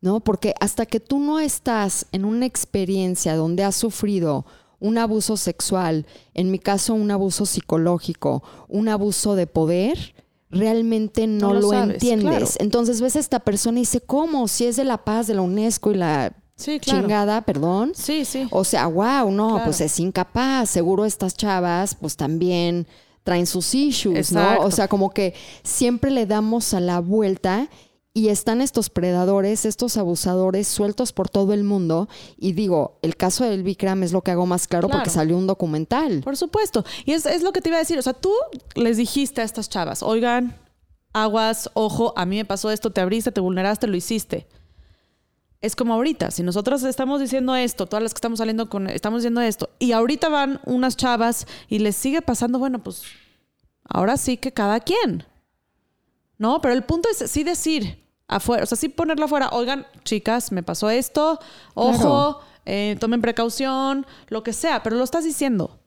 [0.01, 0.19] ¿no?
[0.19, 4.45] Porque hasta que tú no estás en una experiencia donde has sufrido
[4.79, 10.13] un abuso sexual, en mi caso un abuso psicológico, un abuso de poder,
[10.49, 12.29] realmente no, No lo lo, sabes, entiendes.
[12.29, 12.47] claro.
[12.59, 14.47] Entonces ves a esta persona y dice, ¿cómo?
[14.47, 17.01] Si es de la paz de la UNESCO y la Sí, claro.
[17.01, 17.91] chingada, perdón.
[17.93, 18.47] Sí, sí.
[18.51, 19.65] O sea, wow, no, Claro.
[19.65, 20.69] pues es incapaz.
[20.69, 22.87] Seguro estas chavas, pues también
[23.23, 24.59] traen sus issues, ¿no?
[24.61, 27.67] O sea, como que siempre le damos a la vuelta
[28.17, 32.09] y están estos predadores, estos abusadores sueltos por todo el mundo.
[32.35, 35.45] Y digo, el caso del Bikram es lo que hago más claro, porque salió un
[35.45, 36.21] documental.
[36.23, 36.83] Por supuesto.
[37.05, 37.99] Y es, es lo que te iba a decir.
[37.99, 38.33] O sea, tú
[38.73, 40.55] les dijiste a estas chavas, oigan,
[41.13, 44.47] aguas, ojo, a mí me pasó esto, te abriste, te vulneraste, lo hiciste.
[45.61, 49.21] Es como ahorita, si nosotros estamos diciendo esto, todas las que estamos saliendo con, estamos
[49.21, 53.03] diciendo esto, y ahorita van unas chavas y les sigue pasando, bueno, pues
[53.87, 55.23] ahora sí que cada quien.
[56.39, 56.61] ¿No?
[56.61, 60.63] Pero el punto es sí decir afuera, o sea, sí ponerlo afuera, oigan, chicas, me
[60.63, 61.39] pasó esto,
[61.73, 62.39] ojo, Claro.
[62.65, 65.79] eh, tomen precaución, lo que sea, pero lo estás diciendo.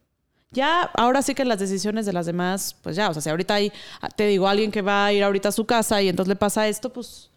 [0.53, 3.55] Ya, ahora sí que las decisiones de las demás, pues ya, o sea, si ahorita
[3.55, 3.73] hay,
[4.17, 6.67] te digo, alguien que va a ir ahorita a su casa y entonces le pasa
[6.67, 7.31] esto, pues,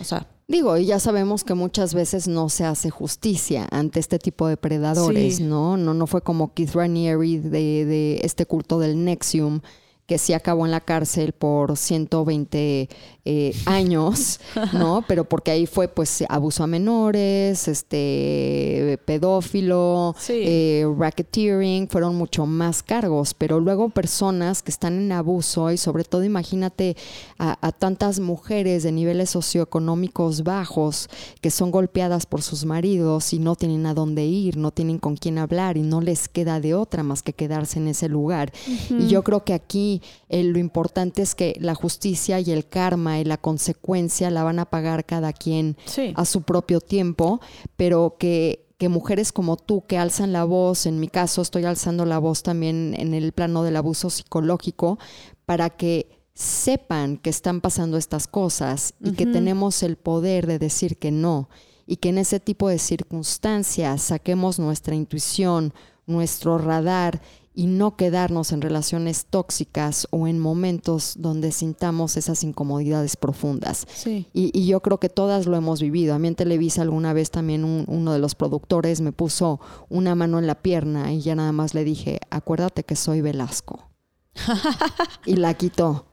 [0.00, 4.20] o sea, Digo, y ya sabemos que muchas veces no se hace justicia ante este
[4.20, 5.42] tipo de predadores, Sí.
[5.42, 5.76] ¿no?
[5.76, 9.60] No, no fue como Keith Raniere de, de este culto del Nexium,
[10.06, 12.88] que sí acabó en la cárcel por 120
[13.24, 14.38] eh, años,
[14.72, 15.04] ¿no?
[15.08, 20.42] Pero porque ahí fue pues abuso a menores, este pedófilo, Sí.
[20.46, 26.04] eh, racketeering, fueron mucho más cargos, pero luego personas que están en abuso y sobre
[26.04, 26.96] todo imagínate
[27.38, 31.08] a, a tantas mujeres de niveles socioeconómicos bajos
[31.40, 35.16] que son golpeadas por sus maridos y no tienen a dónde ir, no tienen con
[35.16, 38.52] quién hablar y no les queda de otra más que quedarse en ese lugar.
[38.88, 39.95] Y yo creo que aquí
[40.28, 44.58] eh, lo importante es que la justicia y el karma y la consecuencia la van
[44.58, 46.12] a pagar cada quien sí.
[46.16, 47.40] a su propio tiempo,
[47.76, 52.04] pero que, que mujeres como tú que alzan la voz, en mi caso estoy alzando
[52.04, 54.98] la voz también en el plano del abuso psicológico,
[55.44, 60.98] para que sepan que están pasando estas cosas y que tenemos el poder de decir
[60.98, 61.48] que no
[61.86, 65.72] y que en ese tipo de circunstancias saquemos nuestra intuición,
[66.06, 67.22] nuestro radar
[67.56, 73.86] y no quedarnos en relaciones tóxicas o en momentos donde sintamos esas incomodidades profundas.
[73.92, 74.26] Sí.
[74.32, 76.14] Y, y yo creo que todas lo hemos vivido.
[76.14, 80.14] A mí en Televisa alguna vez también un- uno de los productores me puso una
[80.14, 83.88] mano en la pierna y ya nada más le dije, acuérdate que soy Velasco.
[85.24, 86.06] y la quitó.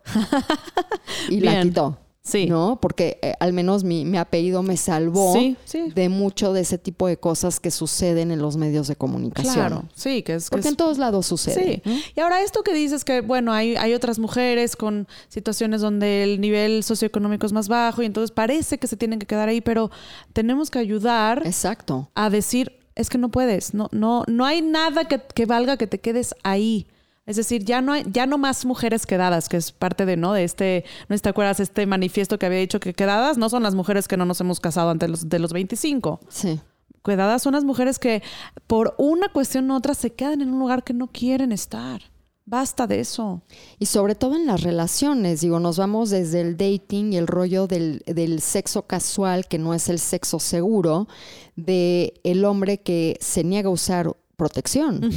[1.29, 1.97] Y la quitó.
[2.25, 2.45] Sí.
[2.45, 2.79] ¿No?
[2.81, 5.91] Porque eh, al menos mi, mi apellido me salvó Sí, sí.
[5.93, 9.53] de mucho de ese tipo de cosas que suceden en los medios de comunicación.
[9.53, 10.45] Claro, sí, que es...
[10.45, 11.81] que Porque es- en todos lados sucede.
[11.83, 12.03] Sí.
[12.15, 16.39] Y ahora esto que dices que, bueno, hay, hay otras mujeres con situaciones donde el
[16.39, 19.91] nivel socioeconómico es más bajo y entonces parece que se tienen que quedar ahí, pero
[20.31, 22.09] tenemos que ayudar Exacto.
[22.15, 25.87] a decir, es que no puedes, no, no, no hay nada que, que valga que
[25.87, 26.87] te quedes ahí.
[27.25, 30.33] Es decir, ya no hay, ya no más mujeres quedadas, que es parte de, ¿no?
[30.33, 33.75] De este, ¿no te acuerdas este manifiesto que había dicho que quedadas no son las
[33.75, 36.19] mujeres que no nos hemos casado antes de los, de los 25?
[36.27, 36.59] Sí.
[37.03, 38.23] Quedadas son las mujeres que
[38.67, 42.01] por una cuestión u otra se quedan en un lugar que no quieren estar.
[42.45, 43.41] Basta de eso.
[43.79, 47.67] Y sobre todo en las relaciones, digo, nos vamos desde el dating y el rollo
[47.67, 51.07] del, del sexo casual, que no es el sexo seguro,
[51.55, 55.09] de el hombre que se niega a usar protección.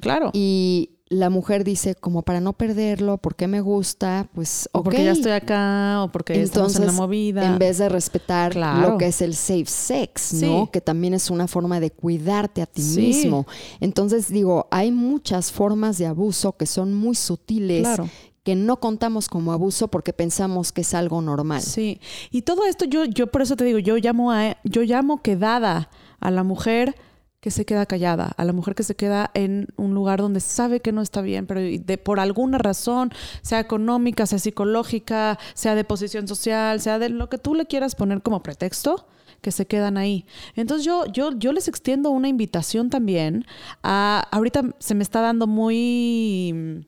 [0.00, 0.30] Claro.
[0.32, 5.10] Y la mujer dice, como para no perderlo, porque me gusta, pues, o porque ya
[5.10, 7.44] estoy acá, o porque estamos en la movida.
[7.44, 8.90] En vez de respetar Claro.
[8.92, 10.46] lo que es el safe sex, Sí.
[10.46, 10.70] ¿no?
[10.70, 13.00] Que también es una forma de cuidarte a ti Sí.
[13.00, 13.44] mismo.
[13.80, 18.08] Entonces, digo, hay muchas formas de abuso que son muy sutiles, Claro.
[18.44, 21.60] que no contamos como abuso porque pensamos que es algo normal.
[21.60, 22.00] Sí.
[22.30, 25.90] Y todo esto, yo, yo por eso te digo, yo llamo a, yo llamo quedada
[26.20, 26.94] a la mujer
[27.40, 30.80] que se queda callada, a la mujer que se queda en un lugar donde sabe
[30.80, 33.12] que no está bien, pero de, por alguna razón,
[33.42, 37.94] sea económica, sea psicológica, sea de posición social, sea de lo que tú le quieras
[37.94, 39.06] poner como pretexto,
[39.40, 40.26] que se quedan ahí.
[40.54, 43.46] Entonces yo, yo, yo les extiendo una invitación también
[43.82, 46.86] a, ahorita se me está dando muy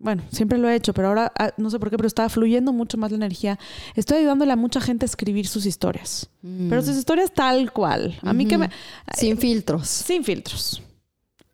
[0.00, 2.72] bueno, siempre lo he hecho, pero ahora ah, no sé por qué, pero estaba fluyendo
[2.72, 3.58] mucho más la energía.
[3.94, 6.30] Estoy ayudándole a mucha gente a escribir sus historias.
[6.42, 8.18] Pero sus historias tal cual.
[8.22, 8.70] A mí que me...
[9.14, 9.86] Sin filtros.
[9.88, 10.82] Sin filtros.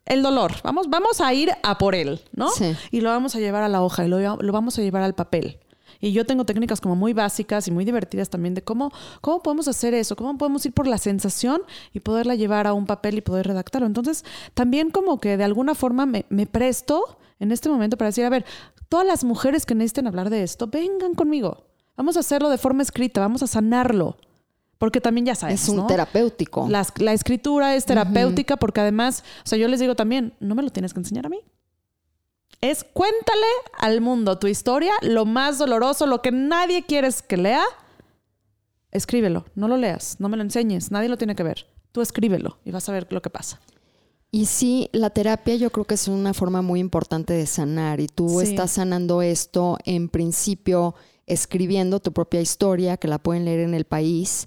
[0.05, 0.53] El dolor.
[0.63, 2.49] Vamos, vamos a ir a por él, ¿no?
[2.51, 2.73] Sí.
[2.89, 5.13] Y lo vamos a llevar a la hoja y lo, lo vamos a llevar al
[5.13, 5.59] papel.
[5.99, 9.67] Y yo tengo técnicas como muy básicas y muy divertidas también de cómo, cómo podemos
[9.67, 13.21] hacer eso, cómo podemos ir por la sensación y poderla llevar a un papel y
[13.21, 13.87] poder redactarlo.
[13.87, 14.23] Entonces,
[14.53, 18.29] también como que de alguna forma me, me presto en este momento para decir, a
[18.29, 18.45] ver,
[18.89, 21.65] todas las mujeres que necesiten hablar de esto, vengan conmigo.
[21.95, 24.17] Vamos a hacerlo de forma escrita, vamos a sanarlo.
[24.77, 25.87] Porque también ya sabes, Es un ¿no?
[25.87, 26.67] terapéutico.
[26.69, 30.69] La escritura es terapéutica porque además, o sea, yo les digo también, no me lo
[30.69, 31.39] tienes que enseñar a mí.
[32.61, 33.47] es cuéntale
[33.79, 37.63] al mundo tu historia, lo más doloroso, lo que nadie quieres que lea.
[38.91, 41.65] Escríbelo, no lo leas, no me lo enseñes, nadie lo tiene que ver.
[41.91, 43.59] Tú escríbelo y vas a ver lo que pasa.
[44.31, 48.07] Y sí, la terapia yo creo que es una forma muy importante de sanar y
[48.07, 48.47] tú Sí.
[48.49, 50.95] estás sanando esto en principio
[51.27, 54.45] escribiendo tu propia historia que la pueden leer en el país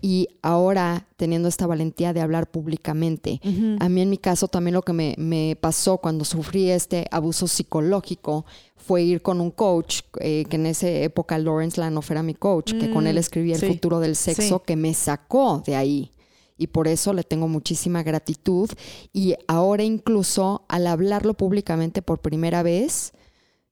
[0.00, 3.38] y ahora teniendo esta valentía de hablar públicamente.
[3.80, 7.46] A mí en mi caso también lo que me, me pasó cuando sufrí este abuso
[7.48, 12.34] psicológico fue ir con un coach, eh, que en esa época Lawrence Lanoff era mi
[12.34, 13.66] coach, que con él escribí el sí.
[13.66, 14.62] futuro del sexo, Sí.
[14.66, 16.10] que me sacó de ahí.
[16.56, 18.70] Y por eso le tengo muchísima gratitud.
[19.12, 23.12] Y ahora incluso al hablarlo públicamente por primera vez,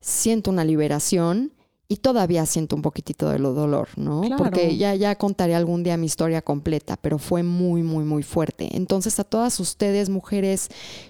[0.01, 1.53] siento una liberación
[1.87, 4.20] y todavía siento un poquitito de lo dolor, ¿no?
[4.20, 4.37] Claro.
[4.37, 8.76] Porque ya, ya contaré algún día mi historia completa, pero fue muy, muy, muy fuerte.
[8.76, 10.68] Entonces a todas ustedes, mujeres,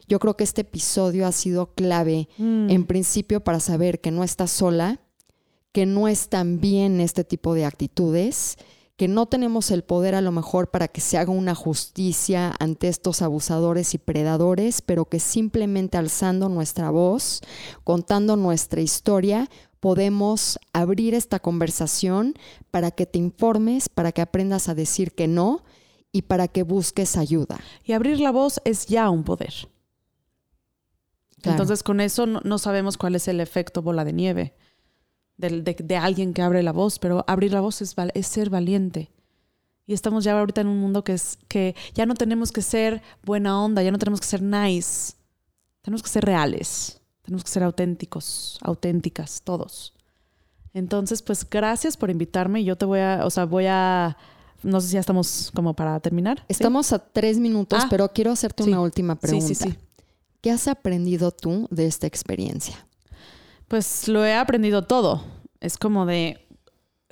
[0.09, 2.71] yo creo que este episodio ha sido clave Mm.
[2.71, 5.01] en principio para saber que no estás sola,
[5.73, 8.57] que no están bien este tipo de actitudes,
[9.01, 12.89] que no tenemos el poder a lo mejor para que se haga una justicia ante
[12.89, 17.41] estos abusadores y predadores, pero que simplemente alzando nuestra voz,
[17.83, 19.49] contando nuestra historia,
[19.81, 22.35] podemos abrir esta conversación
[22.71, 25.65] para que te informes, para que aprendas a decir que no
[26.13, 27.59] y para que busques ayuda.
[27.83, 29.55] Y abrir la voz es ya un poder.
[31.41, 31.53] Claro.
[31.53, 34.55] Entonces, con eso no, no sabemos cuál es el efecto bola de nieve
[35.41, 39.11] de, de alguien que abre la voz, pero abrir la voz es, es ser valiente.
[39.87, 43.03] Y estamos ya ahorita en un mundo que es que ya no tenemos que ser
[43.25, 45.15] buena onda, ya no tenemos que ser nice.
[45.83, 49.95] Tenemos que ser reales, tenemos que ser auténticos, auténticas, todos.
[50.75, 52.63] Entonces, pues gracias por invitarme.
[52.63, 54.17] Yo te voy a, o sea, voy a,
[54.63, 56.39] no sé si ya estamos como para terminar.
[56.41, 56.45] ¿sí?
[56.49, 58.71] Estamos a tres minutos, Ah, pero quiero hacerte sí.
[58.71, 59.55] una última pregunta.
[59.55, 59.75] Sí.
[60.41, 62.87] ¿Qué has aprendido tú de esta experiencia?
[63.71, 65.23] Pues lo he aprendido todo.
[65.61, 66.45] Es como de,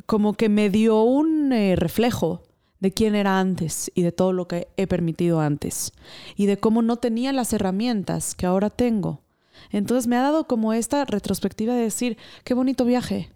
[0.07, 2.43] como que me dio un eh, reflejo
[2.81, 5.93] de quién era antes y de todo lo que he permitido antes
[6.35, 9.23] y de cómo no tenía las herramientas que ahora tengo.
[9.71, 13.31] Entonces me ha dado como esta retrospectiva de decir, qué bonito viaje.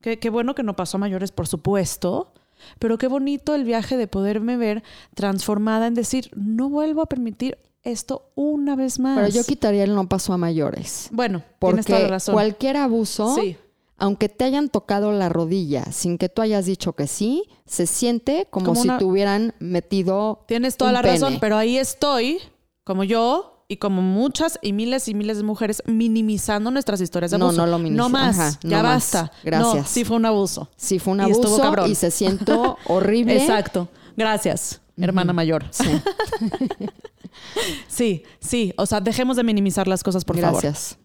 [0.00, 2.32] Qué, qué bueno que no pasó a mayores, por supuesto,
[2.80, 4.82] pero qué bonito el viaje de poderme ver
[5.14, 9.16] transformada en decir, no vuelvo a permitir esto una vez más.
[9.18, 11.08] Pero yo quitaría el no pasó a mayores.
[11.12, 12.32] Bueno, tienes toda la Porque razón.
[12.34, 13.56] cualquier abuso, Sí.
[13.96, 18.46] aunque te hayan tocado la rodilla sin que tú hayas dicho que sí, se siente
[18.50, 20.44] como, Como si una- te hubieran metido.
[20.46, 21.14] Tienes toda un la pene.
[21.14, 22.38] razón, pero ahí estoy,
[22.84, 27.38] como yo y como muchas y miles y miles de mujeres, minimizando nuestras historias de
[27.38, 27.60] No, abuso.
[27.64, 28.02] no lo minimizo.
[28.04, 29.12] No más, Ajá, ya no más.
[29.12, 29.32] basta.
[29.44, 29.74] Gracias.
[29.74, 30.70] No, sí fue un abuso.
[30.76, 33.36] Sí, fue un abuso y se siento horrible.
[33.36, 33.88] Exacto.
[34.16, 35.64] Gracias, hermana mayor.
[35.70, 35.84] Sí,
[37.88, 38.72] Sí, sí.
[38.76, 40.62] O sea, dejemos de minimizar las cosas, por favor.
[40.62, 40.98] gracias.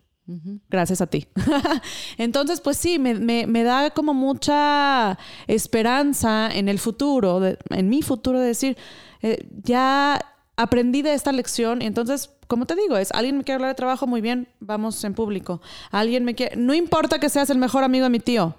[0.69, 1.27] Gracias a ti.
[2.17, 5.17] Entonces, pues sí, me, me- me da como mucha
[5.47, 8.77] esperanza en el futuro, de- en mi futuro, de decir,
[9.21, 10.19] eh, ya
[10.55, 13.75] aprendí de esta lección y entonces, como te digo, es alguien me quiere hablar de
[13.75, 15.61] trabajo, muy bien, vamos en público.
[15.91, 18.55] Alguien me quiere, no importa que seas el mejor amigo de mi tío,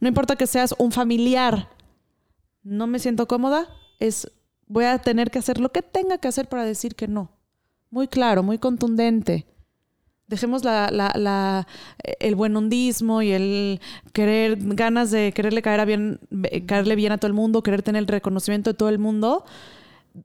[0.00, 1.68] no importa que seas un familiar,
[2.62, 3.68] no me siento cómoda,
[4.00, 4.30] es
[4.66, 7.30] voy a tener que hacer lo que tenga que hacer para decir que no.
[7.90, 9.46] Muy claro, muy contundente.
[10.26, 11.66] Dejemos la, la- la-
[12.18, 13.80] el buen hondismo y el
[14.12, 16.18] querer, ganas de quererle caer a bien,
[16.66, 19.44] caerle bien a todo el mundo, querer tener el reconocimiento de todo el mundo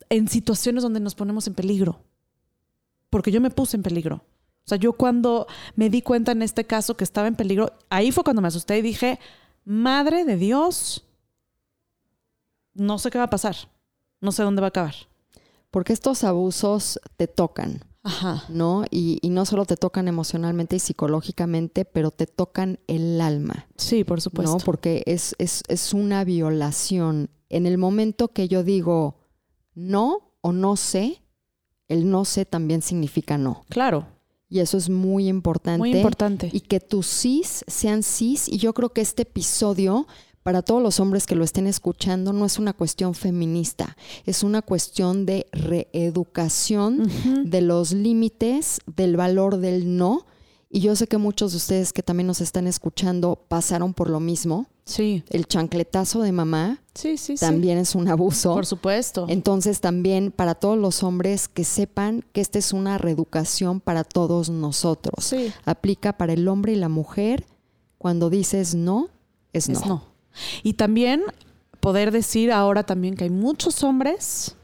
[0.10, 2.02] en situaciones donde nos ponemos en peligro.
[3.10, 4.18] Porque yo me puse en peligro.
[4.66, 8.12] O sea, yo cuando me di cuenta en este caso que estaba en peligro, ahí
[8.12, 9.20] fue cuando me asusté y dije,
[9.66, 11.06] madre de Dios,
[12.74, 13.56] no sé qué va a pasar.
[14.22, 14.96] No sé dónde va a acabar.
[15.72, 17.84] Porque estos abusos te tocan.
[18.02, 18.46] Ajá.
[18.50, 18.86] ¿no?
[18.90, 24.04] Y, y no solo te tocan emocionalmente y psicológicamente, pero te tocan el alma, Sí,
[24.06, 24.58] por supuesto.
[24.58, 24.64] ¿no?
[24.64, 27.30] Porque es, es, es una violación.
[27.50, 29.18] En el momento que yo digo
[29.76, 31.22] no o no sé,
[31.90, 33.66] el no sé también significa no.
[33.70, 34.08] Claro,
[34.48, 35.78] Y eso es muy importante.
[35.80, 36.50] muy importante.
[36.54, 38.48] Y que tus sís sean sís.
[38.48, 40.08] Y yo creo que este episodio,
[40.44, 44.62] para todos los hombres que lo estén escuchando, no es una cuestión feminista, es una
[44.62, 47.10] cuestión de reeducación
[47.46, 50.26] de los límites, del valor del no.
[50.72, 54.20] Y yo sé que muchos de ustedes que también nos están escuchando pasaron por lo
[54.20, 54.68] mismo.
[54.86, 57.46] Sí, El chancletazo de mamá sí, sí, sí.
[57.46, 58.54] también es un abuso.
[58.56, 59.28] Por supuesto.
[59.30, 64.50] Entonces también para todos los hombres que sepan que esta es una reeducación para todos
[64.50, 65.26] nosotros.
[65.26, 65.52] Sí.
[65.66, 67.46] Aplica para el hombre y la mujer.
[68.00, 69.10] Cuando dices no,
[69.54, 69.80] es no.
[69.80, 70.09] Es no.
[70.64, 71.24] Y también
[71.80, 74.56] poder decir ahora también que hay muchos hombres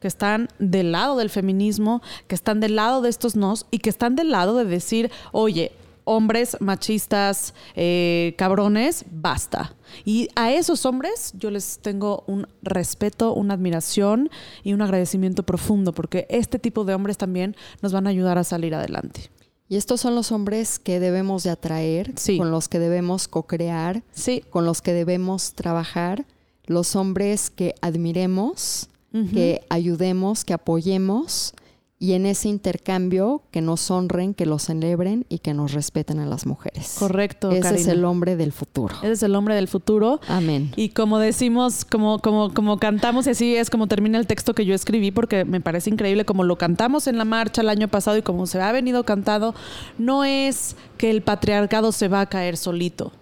[0.00, 3.90] que están del lado del feminismo, que están del lado de estos nos y que
[3.90, 5.72] están del lado de decir, oye,
[6.04, 9.74] hombres machistas, eh, cabrones, basta.
[10.04, 14.30] Y a esos hombres yo les tengo un respeto, una admiración
[14.64, 18.44] y un agradecimiento profundo, porque este tipo de hombres también nos van a ayudar a
[18.44, 19.30] salir adelante.
[19.72, 22.36] Y estos son los hombres que debemos de atraer, Sí.
[22.36, 24.44] con los que debemos co-crear, Sí.
[24.50, 26.26] con los que debemos trabajar,
[26.66, 28.90] los hombres que admiremos,
[29.32, 31.54] que ayudemos, que apoyemos
[32.02, 36.26] y en ese intercambio que nos honren, que los celebren y que nos respeten a
[36.26, 36.96] las mujeres.
[36.98, 37.92] Correcto, Ese es Karina.
[37.92, 38.96] el hombre del futuro.
[39.02, 40.20] Ese es el hombre del futuro.
[40.26, 40.72] Amén.
[40.74, 44.66] Y como decimos, como, como, como cantamos, y así es como termina el texto que
[44.66, 48.16] yo escribí, porque me parece increíble como lo cantamos en la marcha el año pasado
[48.16, 49.54] y como se ha venido cantado,
[49.96, 53.12] no es que el patriarcado se va a caer solito.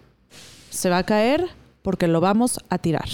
[0.70, 1.48] Se va a caer
[1.82, 3.10] porque lo vamos a tirar.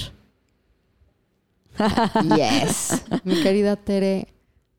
[2.36, 3.02] Yes.
[3.24, 4.28] Mi querida Tere,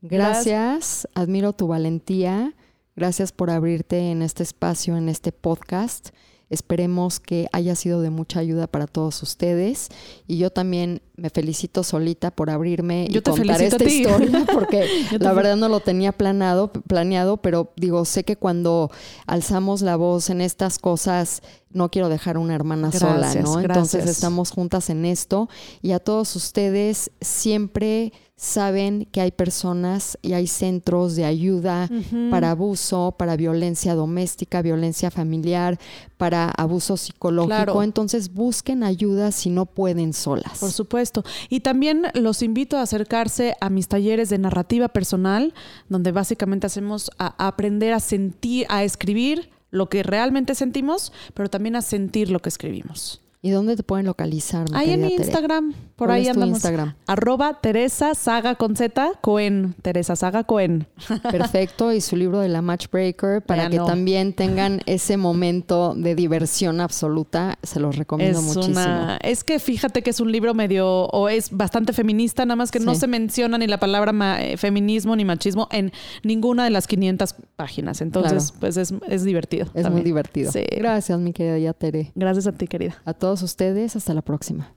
[0.01, 1.07] gracias.
[1.13, 2.55] Admiro tu valentía.
[2.95, 6.09] Gracias por abrirte en este espacio, en este podcast.
[6.49, 9.89] Esperemos que haya sido de mucha ayuda para todos ustedes.
[10.27, 14.87] Y yo también me felicito solita por abrirme Yo y te contar esta historia, porque
[15.19, 18.89] la verdad no lo tenía planeado, planeado, pero digo, sé que cuando
[19.25, 23.59] alzamos la voz en estas cosas, no quiero dejar una hermana sola, ¿no?
[23.59, 24.09] Entonces gracias.
[24.09, 25.49] estamos juntas en esto
[25.81, 31.89] y a todos ustedes siempre saben que hay personas y hay centros de ayuda
[32.29, 35.79] para abuso, para violencia doméstica, violencia familiar,
[36.17, 37.47] para abuso psicológico.
[37.47, 37.83] Claro.
[37.83, 40.59] Entonces busquen ayuda si no pueden solas.
[40.59, 41.23] Por supuesto.
[41.49, 45.55] Y también los invito a acercarse a mis talleres de narrativa personal,
[45.89, 51.75] donde básicamente hacemos a, aprender a sentir, a escribir lo que realmente sentimos, pero también
[51.75, 53.19] a sentir lo que escribimos.
[53.41, 54.67] ¿Y dónde te pueden localizar?
[54.73, 55.15] Ahí en Tere?
[55.15, 56.49] Instagram, por ¿Cuál ahí andamos.
[56.57, 56.93] Instagram?
[57.07, 59.75] Arroba Teresa Saga con Z, Cohen.
[59.81, 60.87] Teresa Saga Cohen.
[61.31, 66.81] Perfecto, y su libro de la Matchbreaker para que también tengan ese momento de diversión
[66.81, 67.57] absoluta.
[67.63, 68.79] Se los recomiendo Es muchísimo.
[68.79, 72.69] una, es que fíjate que es un libro medio, o es bastante feminista, nada más
[72.71, 75.91] que no se menciona ni la palabra eh, feminismo ni machismo en
[76.23, 78.01] ninguna de las 500 páginas.
[78.01, 78.59] Entonces, Claro.
[78.59, 79.65] pues es, es divertido.
[79.65, 80.03] Es muy también.
[80.05, 80.51] divertido.
[80.51, 80.63] Sí.
[80.77, 82.11] Gracias, mi querida Yatere.
[82.13, 83.01] Gracias a ti, querida.
[83.03, 84.71] A todos ustedes, hasta la próxima.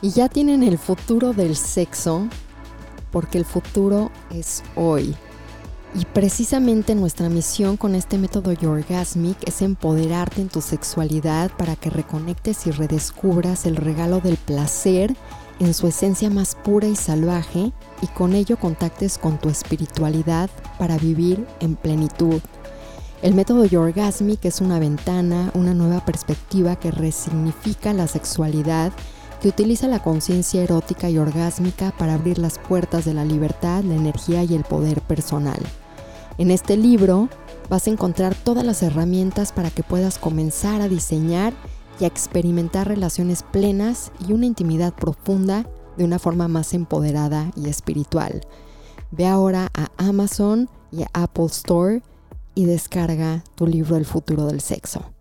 [0.00, 2.28] Y ya tienen el futuro del sexo,
[3.10, 5.14] porque el futuro es hoy.
[5.94, 11.90] Y precisamente nuestra misión con este método Yorgasmic es empoderarte en tu sexualidad para que
[11.90, 15.16] reconectes y redescubras el regalo del placer
[15.58, 17.72] en su esencia más pura y salvaje
[18.02, 22.40] y con ello contactes con tu espiritualidad para vivir en plenitud.
[23.22, 28.92] El método Yorgasmic es una ventana, una nueva perspectiva que resignifica la sexualidad,
[29.40, 33.94] que utiliza la conciencia erótica y orgásmica para abrir las puertas de la libertad, la
[33.94, 35.58] energía y el poder personal.
[36.38, 37.28] En este libro
[37.68, 41.52] vas a encontrar todas las herramientas para que puedas comenzar a diseñar
[42.00, 45.66] y a experimentar relaciones plenas y una intimidad profunda
[45.96, 48.40] de una forma más empoderada y espiritual.
[49.10, 52.02] Ve ahora a Amazon y a Apple Store
[52.54, 55.17] y descarga tu libro El futuro del sexo.